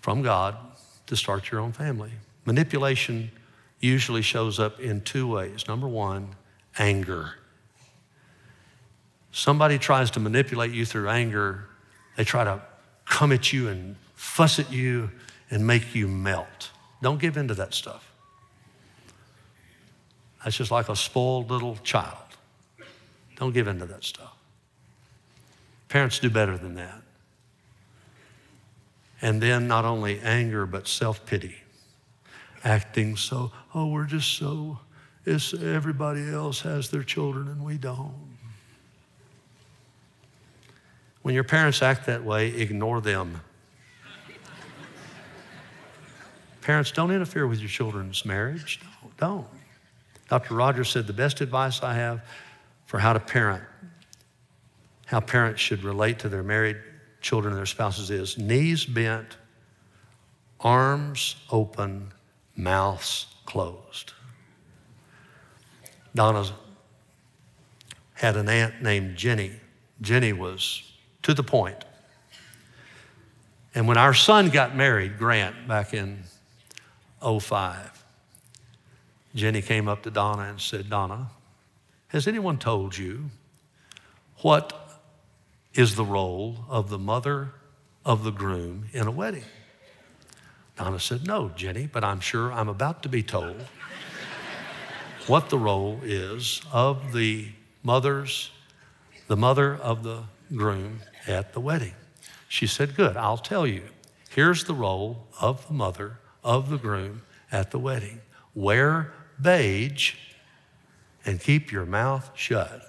from 0.00 0.22
God 0.22 0.56
to 1.06 1.16
start 1.16 1.50
your 1.50 1.60
own 1.60 1.72
family. 1.72 2.12
Manipulation 2.44 3.32
usually 3.80 4.22
shows 4.22 4.60
up 4.60 4.78
in 4.78 5.00
two 5.00 5.26
ways. 5.26 5.66
Number 5.66 5.88
one, 5.88 6.36
anger. 6.78 7.34
Somebody 9.32 9.78
tries 9.78 10.12
to 10.12 10.20
manipulate 10.20 10.70
you 10.70 10.84
through 10.84 11.08
anger, 11.08 11.64
they 12.16 12.24
try 12.24 12.44
to 12.44 12.62
come 13.04 13.32
at 13.32 13.52
you 13.52 13.68
and 13.68 13.96
fuss 14.14 14.58
at 14.58 14.72
you 14.72 15.10
and 15.50 15.66
make 15.66 15.94
you 15.94 16.06
melt. 16.06 16.70
Don't 17.02 17.18
give 17.18 17.36
in 17.36 17.48
to 17.48 17.54
that 17.54 17.74
stuff. 17.74 18.12
That's 20.44 20.56
just 20.56 20.70
like 20.70 20.88
a 20.88 20.96
spoiled 20.96 21.50
little 21.50 21.76
child. 21.82 22.23
Don't 23.36 23.52
give 23.52 23.68
in 23.68 23.78
to 23.80 23.86
that 23.86 24.04
stuff. 24.04 24.34
Parents 25.88 26.18
do 26.18 26.30
better 26.30 26.56
than 26.56 26.74
that. 26.74 27.02
And 29.22 29.40
then 29.40 29.66
not 29.66 29.84
only 29.84 30.20
anger, 30.20 30.66
but 30.66 30.86
self 30.86 31.24
pity. 31.24 31.56
Acting 32.62 33.16
so, 33.16 33.52
oh, 33.74 33.86
we're 33.86 34.04
just 34.04 34.32
so, 34.38 34.78
it's, 35.24 35.54
everybody 35.54 36.28
else 36.28 36.60
has 36.60 36.90
their 36.90 37.02
children 37.02 37.48
and 37.48 37.64
we 37.64 37.76
don't. 37.76 38.34
When 41.22 41.34
your 41.34 41.44
parents 41.44 41.80
act 41.80 42.06
that 42.06 42.22
way, 42.22 42.48
ignore 42.48 43.00
them. 43.00 43.40
Parents, 46.60 46.90
don't 46.90 47.10
interfere 47.10 47.46
with 47.46 47.60
your 47.60 47.68
children's 47.68 48.24
marriage. 48.24 48.80
No, 48.82 49.10
don't. 49.18 49.46
Dr. 50.28 50.54
Rogers 50.54 50.88
said 50.88 51.06
the 51.06 51.12
best 51.12 51.40
advice 51.40 51.82
I 51.82 51.94
have 51.94 52.22
for 52.94 53.00
how 53.00 53.12
to 53.12 53.18
parent, 53.18 53.64
how 55.06 55.18
parents 55.18 55.60
should 55.60 55.82
relate 55.82 56.20
to 56.20 56.28
their 56.28 56.44
married 56.44 56.76
children 57.20 57.52
and 57.52 57.58
their 57.58 57.66
spouses 57.66 58.08
is 58.08 58.38
knees 58.38 58.84
bent, 58.84 59.36
arms 60.60 61.34
open, 61.50 62.12
mouths 62.54 63.26
closed. 63.46 64.12
Donna 66.14 66.48
had 68.12 68.36
an 68.36 68.48
aunt 68.48 68.80
named 68.80 69.16
Jenny. 69.16 69.50
Jenny 70.00 70.32
was 70.32 70.92
to 71.24 71.34
the 71.34 71.42
point. 71.42 71.84
And 73.74 73.88
when 73.88 73.96
our 73.96 74.14
son 74.14 74.50
got 74.50 74.76
married, 74.76 75.18
Grant, 75.18 75.66
back 75.66 75.94
in 75.94 76.22
05, 77.20 78.04
Jenny 79.34 79.62
came 79.62 79.88
up 79.88 80.04
to 80.04 80.12
Donna 80.12 80.42
and 80.42 80.60
said, 80.60 80.88
Donna, 80.88 81.28
has 82.14 82.28
anyone 82.28 82.56
told 82.56 82.96
you 82.96 83.28
what 84.42 84.72
is 85.74 85.96
the 85.96 86.04
role 86.04 86.64
of 86.68 86.88
the 86.88 86.98
mother 86.98 87.50
of 88.04 88.22
the 88.22 88.30
groom 88.30 88.84
in 88.92 89.08
a 89.08 89.10
wedding? 89.10 89.42
Donna 90.76 91.00
said, 91.00 91.26
No, 91.26 91.48
Jenny, 91.56 91.88
but 91.88 92.04
I'm 92.04 92.20
sure 92.20 92.52
I'm 92.52 92.68
about 92.68 93.02
to 93.02 93.08
be 93.08 93.24
told 93.24 93.56
what 95.26 95.50
the 95.50 95.58
role 95.58 95.98
is 96.04 96.62
of 96.72 97.12
the 97.12 97.48
mother's, 97.82 98.52
the 99.26 99.36
mother 99.36 99.74
of 99.74 100.04
the 100.04 100.22
groom 100.54 101.00
at 101.26 101.52
the 101.52 101.58
wedding. 101.58 101.94
She 102.48 102.68
said, 102.68 102.94
Good, 102.94 103.16
I'll 103.16 103.38
tell 103.38 103.66
you. 103.66 103.82
Here's 104.30 104.62
the 104.64 104.74
role 104.74 105.26
of 105.40 105.66
the 105.66 105.74
mother 105.74 106.20
of 106.44 106.70
the 106.70 106.78
groom 106.78 107.22
at 107.50 107.72
the 107.72 107.78
wedding. 107.80 108.20
Wear 108.54 109.12
beige 109.42 110.14
and 111.26 111.40
keep 111.40 111.72
your 111.72 111.86
mouth 111.86 112.30
shut. 112.34 112.82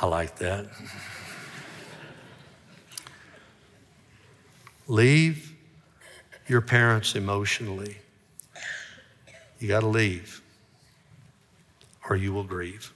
I 0.00 0.06
like 0.06 0.36
that. 0.36 0.66
Leave 4.86 5.54
your 6.46 6.60
parents 6.60 7.14
emotionally. 7.14 7.98
You 9.58 9.68
got 9.68 9.80
to 9.80 9.88
leave, 9.88 10.40
or 12.08 12.16
you 12.16 12.32
will 12.32 12.44
grieve. 12.44 12.92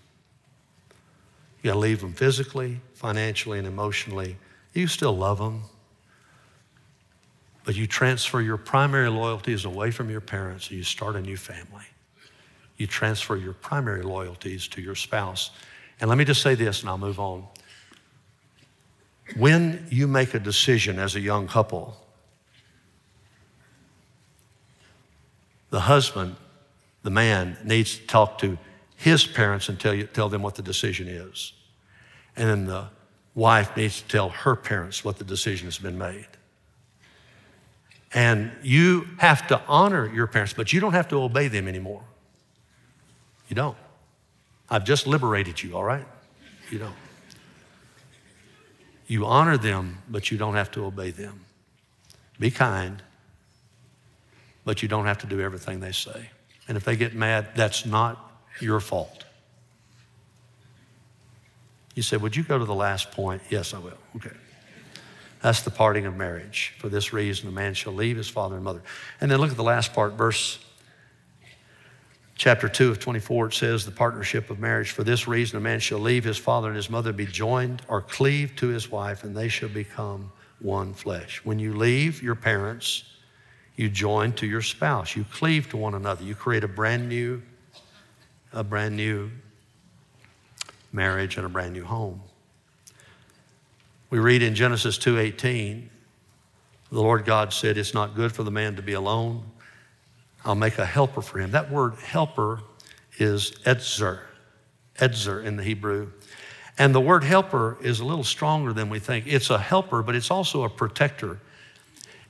You 1.62 1.68
got 1.68 1.74
to 1.74 1.78
leave 1.80 2.00
them 2.00 2.12
physically, 2.12 2.80
financially, 2.94 3.58
and 3.58 3.66
emotionally. 3.66 4.36
You 4.72 4.86
still 4.86 5.16
love 5.16 5.38
them, 5.38 5.64
but 7.64 7.74
you 7.74 7.86
transfer 7.86 8.40
your 8.40 8.56
primary 8.56 9.08
loyalties 9.08 9.64
away 9.64 9.90
from 9.90 10.10
your 10.10 10.20
parents 10.20 10.68
and 10.68 10.78
you 10.78 10.84
start 10.84 11.16
a 11.16 11.20
new 11.20 11.36
family. 11.36 11.84
You 12.76 12.86
transfer 12.86 13.36
your 13.36 13.52
primary 13.52 14.02
loyalties 14.02 14.66
to 14.68 14.80
your 14.80 14.94
spouse. 14.94 15.50
And 16.00 16.08
let 16.08 16.18
me 16.18 16.24
just 16.24 16.42
say 16.42 16.54
this 16.54 16.80
and 16.80 16.90
I'll 16.90 16.98
move 16.98 17.20
on. 17.20 17.46
When 19.36 19.86
you 19.90 20.08
make 20.08 20.34
a 20.34 20.40
decision 20.40 20.98
as 20.98 21.14
a 21.14 21.20
young 21.20 21.46
couple, 21.46 21.96
the 25.70 25.80
husband, 25.80 26.36
the 27.02 27.10
man, 27.10 27.56
needs 27.64 27.98
to 27.98 28.06
talk 28.06 28.38
to 28.38 28.58
his 28.96 29.24
parents 29.24 29.68
and 29.68 29.80
tell, 29.80 29.94
you, 29.94 30.04
tell 30.04 30.28
them 30.28 30.42
what 30.42 30.56
the 30.56 30.62
decision 30.62 31.08
is. 31.08 31.52
And 32.36 32.48
then 32.48 32.66
the 32.66 32.88
wife 33.34 33.76
needs 33.76 34.02
to 34.02 34.08
tell 34.08 34.28
her 34.28 34.54
parents 34.54 35.04
what 35.04 35.18
the 35.18 35.24
decision 35.24 35.66
has 35.66 35.78
been 35.78 35.98
made. 35.98 36.26
And 38.14 38.52
you 38.62 39.06
have 39.18 39.46
to 39.48 39.60
honor 39.66 40.12
your 40.12 40.26
parents, 40.26 40.52
but 40.52 40.72
you 40.72 40.80
don't 40.80 40.92
have 40.92 41.08
to 41.08 41.16
obey 41.22 41.48
them 41.48 41.66
anymore. 41.66 42.02
You 43.48 43.56
don't. 43.56 43.76
I've 44.68 44.84
just 44.84 45.06
liberated 45.06 45.62
you, 45.62 45.76
all 45.76 45.84
right? 45.84 46.06
You 46.70 46.78
don't. 46.78 46.94
You 49.06 49.26
honor 49.26 49.56
them, 49.56 49.98
but 50.08 50.30
you 50.30 50.38
don't 50.38 50.54
have 50.54 50.70
to 50.72 50.84
obey 50.84 51.10
them. 51.10 51.44
Be 52.38 52.50
kind, 52.50 53.02
but 54.64 54.82
you 54.82 54.88
don't 54.88 55.06
have 55.06 55.18
to 55.18 55.26
do 55.26 55.40
everything 55.40 55.80
they 55.80 55.92
say. 55.92 56.30
And 56.68 56.76
if 56.76 56.84
they 56.84 56.96
get 56.96 57.14
mad, 57.14 57.48
that's 57.54 57.84
not 57.84 58.32
your 58.60 58.80
fault. 58.80 59.24
You 61.94 62.02
say, 62.02 62.16
Would 62.16 62.36
you 62.36 62.42
go 62.42 62.58
to 62.58 62.64
the 62.64 62.74
last 62.74 63.10
point? 63.10 63.42
Yes, 63.50 63.74
I 63.74 63.78
will. 63.78 63.98
Okay. 64.16 64.30
That's 65.42 65.62
the 65.62 65.70
parting 65.70 66.06
of 66.06 66.16
marriage. 66.16 66.74
For 66.78 66.88
this 66.88 67.12
reason, 67.12 67.48
a 67.48 67.52
man 67.52 67.74
shall 67.74 67.92
leave 67.92 68.16
his 68.16 68.28
father 68.28 68.54
and 68.54 68.64
mother. 68.64 68.82
And 69.20 69.30
then 69.30 69.40
look 69.40 69.50
at 69.50 69.56
the 69.56 69.64
last 69.64 69.92
part, 69.92 70.12
verse 70.12 70.60
chapter 72.36 72.68
2 72.68 72.90
of 72.90 73.00
24. 73.00 73.46
It 73.46 73.54
says, 73.54 73.84
The 73.84 73.90
partnership 73.90 74.50
of 74.50 74.60
marriage. 74.60 74.92
For 74.92 75.02
this 75.02 75.26
reason, 75.26 75.56
a 75.56 75.60
man 75.60 75.80
shall 75.80 75.98
leave 75.98 76.22
his 76.22 76.38
father 76.38 76.68
and 76.68 76.76
his 76.76 76.88
mother, 76.88 77.12
be 77.12 77.26
joined 77.26 77.82
or 77.88 78.00
cleave 78.00 78.54
to 78.56 78.68
his 78.68 78.90
wife, 78.90 79.24
and 79.24 79.36
they 79.36 79.48
shall 79.48 79.68
become 79.68 80.30
one 80.60 80.94
flesh. 80.94 81.40
When 81.44 81.58
you 81.58 81.74
leave 81.74 82.22
your 82.22 82.36
parents, 82.36 83.02
you 83.74 83.88
join 83.88 84.32
to 84.34 84.46
your 84.46 84.62
spouse. 84.62 85.16
You 85.16 85.24
cleave 85.24 85.68
to 85.70 85.76
one 85.76 85.94
another. 85.94 86.22
You 86.22 86.36
create 86.36 86.62
a 86.62 86.68
brand 86.68 87.08
new, 87.08 87.42
a 88.52 88.62
brand 88.62 88.96
new 88.96 89.30
marriage 90.92 91.36
and 91.36 91.44
a 91.44 91.48
brand 91.48 91.72
new 91.72 91.84
home. 91.84 92.20
We 94.12 94.18
read 94.18 94.42
in 94.42 94.54
Genesis 94.54 94.98
2:18, 94.98 95.88
the 96.90 97.00
Lord 97.00 97.24
God 97.24 97.50
said, 97.50 97.78
"It's 97.78 97.94
not 97.94 98.14
good 98.14 98.30
for 98.30 98.42
the 98.42 98.50
man 98.50 98.76
to 98.76 98.82
be 98.82 98.92
alone. 98.92 99.50
I'll 100.44 100.54
make 100.54 100.76
a 100.76 100.84
helper 100.84 101.22
for 101.22 101.38
him. 101.38 101.52
That 101.52 101.70
word 101.70 101.94
helper 101.94 102.60
is 103.16 103.54
ezer, 103.64 104.20
ezer 105.00 105.40
in 105.40 105.56
the 105.56 105.62
Hebrew. 105.62 106.12
And 106.76 106.94
the 106.94 107.00
word 107.00 107.24
helper 107.24 107.78
is 107.80 108.00
a 108.00 108.04
little 108.04 108.22
stronger 108.22 108.74
than 108.74 108.90
we 108.90 108.98
think. 108.98 109.26
It's 109.26 109.48
a 109.48 109.56
helper, 109.56 110.02
but 110.02 110.14
it's 110.14 110.30
also 110.30 110.62
a 110.64 110.68
protector. 110.68 111.40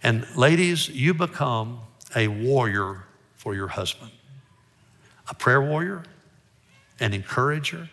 And 0.05 0.25
ladies, 0.37 0.89
you 0.89 1.13
become 1.13 1.81
a 2.15 2.29
warrior 2.29 3.07
for 3.35 3.57
your 3.57 3.67
husband 3.67 4.13
a 5.29 5.35
prayer 5.35 5.61
warrior, 5.61 6.05
an 7.01 7.13
encourager, 7.13 7.91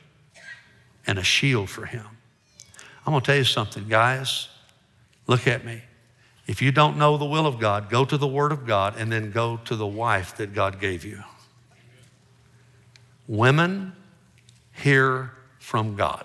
and 1.08 1.18
a 1.18 1.24
shield 1.24 1.72
for 1.72 1.88
him. 1.88 2.19
I'm 3.10 3.14
going 3.14 3.22
to 3.22 3.26
tell 3.26 3.38
you 3.38 3.44
something, 3.44 3.88
guys. 3.88 4.50
Look 5.26 5.48
at 5.48 5.66
me. 5.66 5.82
If 6.46 6.62
you 6.62 6.72
don't 6.72 6.96
know 6.96 7.18
the 7.18 7.26
will 7.26 7.48
of 7.48 7.60
God, 7.60 7.90
go 7.90 8.06
to 8.06 8.18
the 8.18 8.28
Word 8.28 8.52
of 8.52 8.68
God 8.68 8.98
and 9.00 9.12
then 9.12 9.32
go 9.32 9.58
to 9.66 9.76
the 9.76 9.88
wife 9.88 10.38
that 10.38 10.54
God 10.54 10.80
gave 10.80 11.04
you. 11.04 11.24
Women 13.28 13.94
hear 14.74 15.32
from 15.58 15.96
God. 15.96 16.24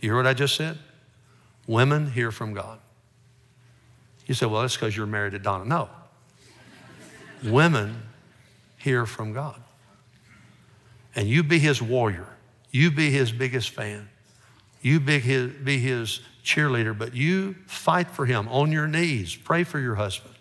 You 0.00 0.10
hear 0.10 0.16
what 0.18 0.28
I 0.28 0.34
just 0.34 0.54
said? 0.54 0.78
Women 1.66 2.08
hear 2.12 2.30
from 2.30 2.54
God. 2.54 2.78
You 4.26 4.34
say, 4.34 4.46
well, 4.46 4.60
that's 4.60 4.76
because 4.76 4.96
you're 4.96 5.06
married 5.06 5.32
to 5.32 5.40
Donna. 5.40 5.64
No. 5.64 5.88
Women 7.50 8.00
hear 8.76 9.04
from 9.04 9.32
God. 9.32 9.60
And 11.16 11.26
you 11.26 11.42
be 11.42 11.58
his 11.58 11.82
warrior. 11.82 12.28
You 12.70 12.92
be 12.92 13.10
his 13.10 13.32
biggest 13.32 13.70
fan. 13.70 14.10
You 14.80 15.00
be 15.00 15.18
his, 15.18 15.52
be 15.52 15.78
his 15.78 16.20
cheerleader, 16.44 16.96
but 16.96 17.14
you 17.14 17.56
fight 17.66 18.10
for 18.10 18.26
him 18.26 18.48
on 18.48 18.72
your 18.72 18.86
knees. 18.86 19.36
Pray 19.36 19.64
for 19.64 19.78
your 19.78 19.96
husband. 19.96 20.34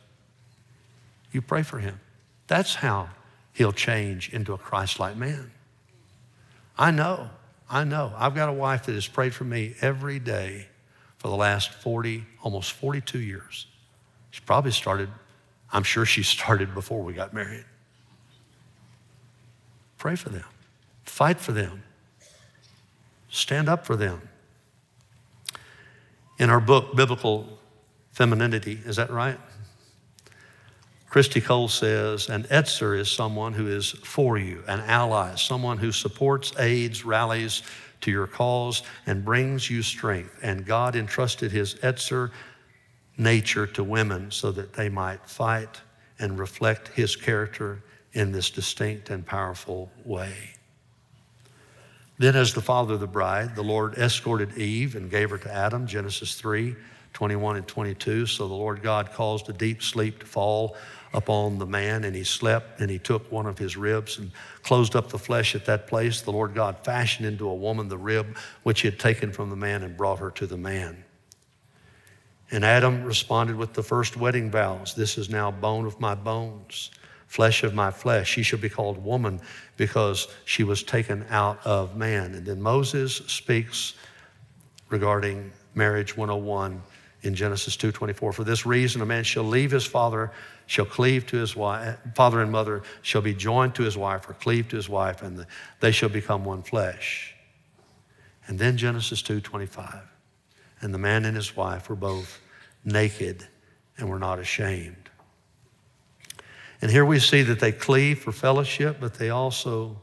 You 1.32 1.42
pray 1.42 1.64
for 1.64 1.80
him. 1.80 2.00
That's 2.48 2.76
how 2.76 3.10
he'll 3.54 3.74
change 3.74 4.30
into 4.30 4.54
a 4.54 4.58
Christ 4.58 5.00
like 5.00 5.16
man. 5.16 5.52
I 6.78 6.92
know, 6.92 7.30
I 7.70 7.84
know. 7.84 8.14
I've 8.18 8.34
got 8.34 8.50
a 8.50 8.54
wife 8.54 8.86
that 8.86 8.96
has 8.96 9.08
prayed 9.08 9.34
for 9.34 9.44
me 9.44 9.76
every 9.82 10.18
day 10.20 10.68
for 11.18 11.28
the 11.28 11.36
last 11.36 11.74
40, 11.74 12.26
almost 12.42 12.72
42 12.72 13.20
years. 13.20 13.68
She 14.32 14.42
probably 14.42 14.72
started, 14.72 15.10
I'm 15.72 15.84
sure 15.84 16.06
she 16.06 16.24
started 16.24 16.74
before 16.74 17.04
we 17.04 17.14
got 17.14 17.34
married. 17.34 17.66
Pray 19.98 20.16
for 20.16 20.30
them, 20.30 20.46
fight 21.04 21.40
for 21.40 21.52
them, 21.52 21.84
stand 23.30 23.70
up 23.70 23.86
for 23.86 23.96
them 23.96 24.22
in 26.38 26.50
our 26.50 26.60
book, 26.60 26.96
Biblical 26.96 27.60
Femininity. 28.12 28.80
Is 28.86 28.96
that 28.96 29.10
right? 29.12 29.38
Christy 31.10 31.42
Cole 31.42 31.68
says, 31.68 32.30
an 32.30 32.46
ezer 32.52 32.94
is 32.94 33.10
someone 33.10 33.54
who 33.54 33.68
is 33.68 33.92
for 33.92 34.38
you, 34.38 34.64
an 34.68 34.80
ally, 34.82 35.36
someone 35.36 35.78
who 35.78 35.92
supports, 35.92 36.54
aids, 36.60 37.04
rallies 37.04 37.64
to 38.02 38.12
your 38.12 38.28
cause, 38.28 38.84
and 39.08 39.26
brings 39.26 39.70
you 39.70 39.82
strength. 39.82 40.38
And 40.44 40.66
God 40.66 40.96
entrusted 40.96 41.52
his 41.52 41.78
ezer 41.82 42.32
nature 43.18 43.66
to 43.68 43.84
women 43.84 44.32
so 44.32 44.52
that 44.52 44.74
they 44.74 44.88
might 44.88 45.28
fight 45.28 45.82
and 46.20 46.38
reflect 46.38 46.90
his 46.90 47.16
character 47.16 47.84
in 48.14 48.32
this 48.32 48.50
distinct 48.50 49.10
and 49.10 49.26
powerful 49.26 49.92
way. 50.06 50.54
Then, 52.20 52.36
as 52.36 52.54
the 52.54 52.62
father 52.62 52.96
of 52.96 53.00
the 53.00 53.08
bride, 53.08 53.56
the 53.56 53.64
Lord 53.64 53.98
escorted 53.98 54.58
Eve 54.58 54.98
and 54.98 55.10
gave 55.10 55.30
her 55.30 55.38
to 55.40 55.52
Adam, 55.52 55.88
Genesis 55.88 56.36
3 56.36 56.76
21 57.14 57.56
and 57.56 57.68
22. 57.68 58.28
So 58.28 58.48
the 58.48 58.54
Lord 58.54 58.84
God 58.84 59.12
caused 59.12 59.50
a 59.50 59.54
deep 59.54 59.82
sleep 59.82 60.20
to 60.20 60.26
fall 60.28 60.76
upon 61.12 61.58
the 61.58 61.66
man, 61.66 62.04
and 62.04 62.16
he 62.16 62.24
slept, 62.24 62.82
and 62.82 62.90
he 62.90 63.00
took 63.00 63.32
one 63.32 63.48
of 63.48 63.58
his 63.58 63.76
ribs 63.76 64.20
and 64.20 64.32
closed 64.62 64.96
up 64.96 65.10
the 65.10 65.18
flesh 65.18 65.56
at 65.56 65.66
that 65.66 65.88
place. 65.88 66.22
The 66.22 66.32
Lord 66.32 66.54
God 66.54 66.78
fashioned 66.84 67.26
into 67.26 67.50
a 67.50 67.56
woman 67.56 67.88
the 67.88 67.98
rib 67.98 68.38
which 68.62 68.82
he 68.82 68.88
had 68.90 69.00
taken 69.00 69.32
from 69.32 69.50
the 69.50 69.56
man 69.56 69.82
and 69.82 69.98
brought 69.98 70.20
her 70.20 70.30
to 70.32 70.46
the 70.46 70.58
man. 70.58 71.04
And 72.52 72.64
Adam 72.64 73.04
responded 73.04 73.56
with 73.56 73.74
the 73.74 73.84
first 73.84 74.18
wedding 74.18 74.52
vows 74.52 74.94
This 74.94 75.18
is 75.18 75.30
now 75.30 75.52
bone 75.52 75.86
of 75.86 76.00
my 76.00 76.16
bones 76.16 76.92
flesh 77.30 77.64
of 77.64 77.74
my 77.76 77.92
flesh. 77.92 78.28
She 78.28 78.44
shall 78.44 78.60
be 78.60 78.70
called 78.70 79.04
woman 79.04 79.40
because 79.78 80.28
she 80.46 80.64
was 80.64 80.84
taken 80.84 81.26
out 81.30 81.66
of 81.66 81.96
man. 81.96 82.34
And 82.34 82.46
then 82.46 82.60
Moses 82.60 83.18
speaks 83.28 83.94
regarding 84.90 85.52
marriage 85.76 86.18
101 86.18 86.82
in 87.22 87.36
Genesis 87.36 87.78
2:24. 87.78 88.34
For 88.34 88.44
this 88.44 88.66
reason, 88.66 89.02
a 89.02 89.06
man 89.06 89.24
shall 89.24 89.44
leave 89.44 89.70
his 89.70 89.86
father, 89.86 90.32
shall 90.66 90.86
cleave 90.86 91.28
to 91.28 91.38
his 91.38 91.56
wife, 91.56 91.98
father 92.16 92.42
and 92.42 92.52
mother 92.52 92.82
shall 93.04 93.22
be 93.22 93.36
joined 93.36 93.76
to 93.76 93.84
his 93.84 93.96
wife 93.96 94.28
or 94.28 94.34
cleave 94.34 94.68
to 94.70 94.76
his 94.76 94.90
wife, 94.90 95.22
and 95.22 95.46
they 95.82 95.92
shall 95.92 96.10
become 96.10 96.44
one 96.44 96.64
flesh. 96.64 97.36
And 98.48 98.58
then 98.58 98.76
Genesis 98.76 99.22
2:25. 99.22 100.02
And 100.82 100.94
the 100.94 100.98
man 100.98 101.26
and 101.26 101.36
his 101.36 101.56
wife 101.56 101.90
were 101.90 101.96
both 101.96 102.40
naked 102.84 103.48
and 103.98 104.10
were 104.10 104.18
not 104.18 104.40
ashamed. 104.40 105.09
And 106.82 106.90
here 106.90 107.06
we 107.06 107.20
see 107.20 107.42
that 107.44 107.60
they 107.60 107.72
cleave 107.72 108.20
for 108.20 108.32
fellowship, 108.32 108.98
but 109.00 109.16
they 109.16 109.30
also 109.30 109.98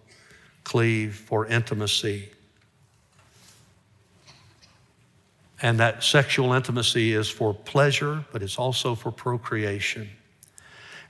cleave 0.65 1.15
for 1.15 1.47
intimacy. 1.47 2.29
And 5.63 5.81
that 5.81 6.03
sexual 6.03 6.53
intimacy 6.53 7.15
is 7.15 7.31
for 7.31 7.55
pleasure, 7.55 8.25
but 8.31 8.43
it's 8.43 8.59
also 8.59 8.95
for 8.95 9.11
procreation. 9.11 10.11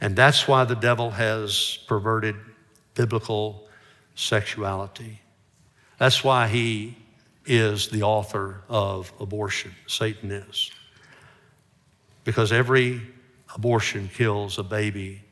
And 0.01 0.15
that's 0.15 0.47
why 0.47 0.65
the 0.65 0.77
devil 0.77 1.11
has 1.11 1.79
perverted 1.89 2.37
biblical 2.95 3.67
sexuality. 4.15 5.21
That's 5.99 6.23
why 6.23 6.47
he 6.47 6.97
is 7.45 7.89
the 7.89 8.03
author 8.03 8.63
of 8.69 9.13
abortion. 9.19 9.75
Satan 9.87 10.31
is. 10.31 10.71
Because 12.25 12.53
every 12.53 13.01
abortion 13.55 14.11
kills 14.13 14.59
a 14.59 14.63
baby 14.63 15.23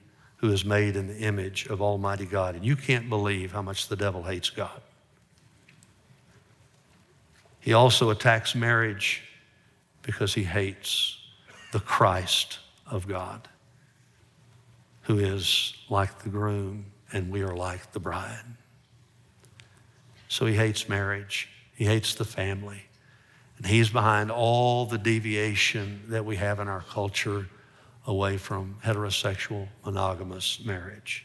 who 0.44 0.52
is 0.52 0.62
made 0.62 0.94
in 0.94 1.06
the 1.06 1.16
image 1.20 1.64
of 1.68 1.80
Almighty 1.80 2.26
God. 2.26 2.54
And 2.54 2.62
you 2.62 2.76
can't 2.76 3.08
believe 3.08 3.52
how 3.52 3.62
much 3.62 3.88
the 3.88 3.96
devil 3.96 4.24
hates 4.24 4.50
God. 4.50 4.82
He 7.60 7.72
also 7.72 8.10
attacks 8.10 8.54
marriage 8.54 9.22
because 10.02 10.34
he 10.34 10.42
hates 10.42 11.16
the 11.72 11.80
Christ 11.80 12.58
of 12.86 13.08
God, 13.08 13.48
who 15.04 15.18
is 15.18 15.72
like 15.88 16.22
the 16.22 16.28
groom 16.28 16.92
and 17.10 17.30
we 17.30 17.40
are 17.40 17.56
like 17.56 17.92
the 17.92 18.00
bride. 18.00 18.44
So 20.28 20.44
he 20.44 20.56
hates 20.56 20.90
marriage, 20.90 21.48
he 21.74 21.86
hates 21.86 22.14
the 22.14 22.26
family, 22.26 22.82
and 23.56 23.66
he's 23.66 23.88
behind 23.88 24.30
all 24.30 24.84
the 24.84 24.98
deviation 24.98 26.02
that 26.08 26.26
we 26.26 26.36
have 26.36 26.60
in 26.60 26.68
our 26.68 26.82
culture 26.82 27.48
away 28.06 28.36
from 28.36 28.76
heterosexual 28.84 29.68
monogamous 29.84 30.60
marriage. 30.64 31.24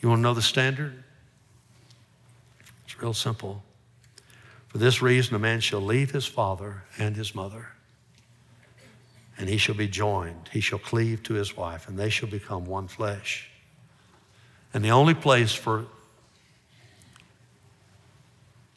You 0.00 0.08
want 0.08 0.20
to 0.20 0.22
know 0.22 0.34
the 0.34 0.42
standard? 0.42 1.02
It's 2.84 2.98
real 3.00 3.14
simple. 3.14 3.62
For 4.68 4.78
this 4.78 5.02
reason, 5.02 5.34
a 5.34 5.38
man 5.38 5.60
shall 5.60 5.80
leave 5.80 6.10
his 6.10 6.26
father 6.26 6.84
and 6.98 7.16
his 7.16 7.34
mother, 7.34 7.68
and 9.38 9.48
he 9.48 9.56
shall 9.56 9.74
be 9.74 9.88
joined. 9.88 10.48
He 10.52 10.60
shall 10.60 10.78
cleave 10.78 11.22
to 11.24 11.34
his 11.34 11.56
wife, 11.56 11.88
and 11.88 11.98
they 11.98 12.10
shall 12.10 12.28
become 12.28 12.64
one 12.64 12.88
flesh. 12.88 13.50
And 14.72 14.84
the 14.84 14.90
only 14.90 15.14
place 15.14 15.52
for 15.52 15.86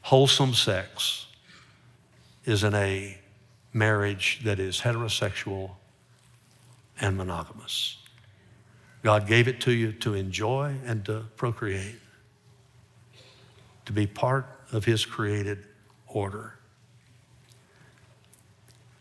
wholesome 0.02 0.54
sex 0.54 1.28
is 2.46 2.64
in 2.64 2.74
a 2.74 3.18
marriage 3.74 4.40
that 4.44 4.60
is 4.60 4.82
heterosexual 4.82 5.72
and 7.00 7.18
monogamous. 7.18 7.98
God 9.04 9.28
gave 9.28 9.48
it 9.48 9.62
to 9.62 9.72
you 9.72 9.94
to 9.94 10.14
enjoy 10.14 10.76
and 10.86 11.06
to 11.06 11.26
procreate, 11.36 12.00
to 13.86 13.94
be 13.94 14.06
part 14.08 14.46
of 14.72 14.86
His 14.86 15.06
created 15.06 15.66
order. 16.08 16.56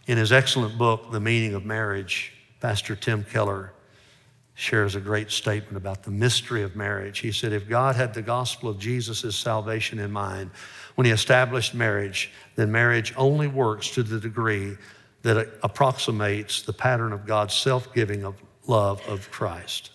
In 0.07 0.17
his 0.17 0.33
excellent 0.33 0.79
book, 0.79 1.11
The 1.11 1.21
Meaning 1.21 1.55
of 1.55 1.65
Marriage, 1.67 2.33
Pastor 2.61 2.97
Tim 2.97 3.25
Keller 3.25 3.73
shares 4.55 4.95
a 4.95 5.01
great 5.01 5.31
statement 5.31 5.77
about 5.77 6.03
the 6.03 6.11
mystery 6.11 6.63
of 6.63 6.75
marriage. 6.75 7.19
He 7.21 7.31
said, 7.31 7.53
If 7.53 7.69
God 7.69 7.95
had 7.95 8.15
the 8.15 8.23
gospel 8.23 8.71
of 8.71 8.79
Jesus' 8.79 9.37
salvation 9.37 9.99
in 9.99 10.11
mind 10.11 10.51
when 10.95 11.05
He 11.05 11.13
established 11.13 11.75
marriage, 11.75 12.33
then 12.57 12.73
marriage 12.73 13.13
only 13.17 13.47
works 13.47 13.91
to 13.91 14.03
the 14.03 14.19
degree 14.19 14.77
that 15.29 15.49
approximates 15.63 16.63
the 16.63 16.73
pattern 16.73 17.13
of 17.13 17.27
God's 17.27 17.55
self 17.55 17.93
giving 17.93 18.25
of 18.25 18.35
love 18.67 19.07
of 19.07 19.31
Christ. 19.31 19.91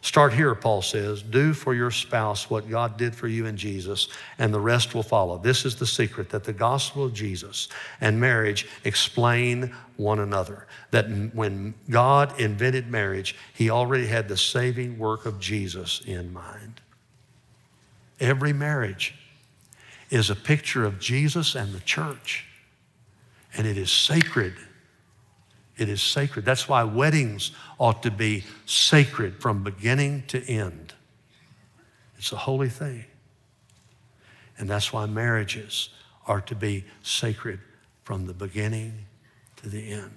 Start 0.00 0.32
here, 0.32 0.54
Paul 0.54 0.82
says. 0.82 1.22
Do 1.22 1.52
for 1.52 1.74
your 1.74 1.90
spouse 1.90 2.50
what 2.50 2.68
God 2.68 2.96
did 2.96 3.14
for 3.14 3.26
you 3.26 3.46
in 3.46 3.56
Jesus, 3.56 4.08
and 4.38 4.52
the 4.52 4.60
rest 4.60 4.94
will 4.94 5.02
follow. 5.02 5.38
This 5.38 5.64
is 5.64 5.76
the 5.76 5.86
secret 5.86 6.30
that 6.30 6.44
the 6.44 6.52
gospel 6.52 7.04
of 7.04 7.14
Jesus 7.14 7.68
and 8.00 8.20
marriage 8.20 8.68
explain 8.84 9.74
one 9.96 10.20
another. 10.20 10.66
That 10.90 11.06
when 11.32 11.74
God 11.88 12.40
invented 12.40 12.88
marriage, 12.88 13.34
He 13.54 13.70
already 13.70 14.06
had 14.06 14.28
the 14.28 14.36
saving 14.36 14.98
work 14.98 15.26
of 15.26 15.40
Jesus 15.40 16.02
in 16.06 16.32
mind. 16.32 16.80
Every 18.20 18.52
marriage 18.52 19.14
is 20.10 20.30
a 20.30 20.36
picture 20.36 20.84
of 20.84 21.00
Jesus 21.00 21.54
and 21.54 21.72
the 21.72 21.80
church, 21.80 22.46
and 23.56 23.66
it 23.66 23.78
is 23.78 23.90
sacred. 23.90 24.54
It 25.76 25.88
is 25.88 26.02
sacred. 26.02 26.44
That's 26.44 26.68
why 26.68 26.84
weddings 26.84 27.52
ought 27.78 28.02
to 28.02 28.10
be 28.10 28.44
sacred 28.64 29.40
from 29.40 29.62
beginning 29.62 30.24
to 30.28 30.42
end. 30.48 30.94
It's 32.18 32.32
a 32.32 32.36
holy 32.36 32.68
thing. 32.68 33.04
And 34.58 34.68
that's 34.68 34.92
why 34.92 35.06
marriages 35.06 35.90
are 36.26 36.40
to 36.42 36.54
be 36.54 36.84
sacred 37.02 37.60
from 38.04 38.26
the 38.26 38.34
beginning 38.34 39.06
to 39.56 39.68
the 39.68 39.90
end. 39.90 40.16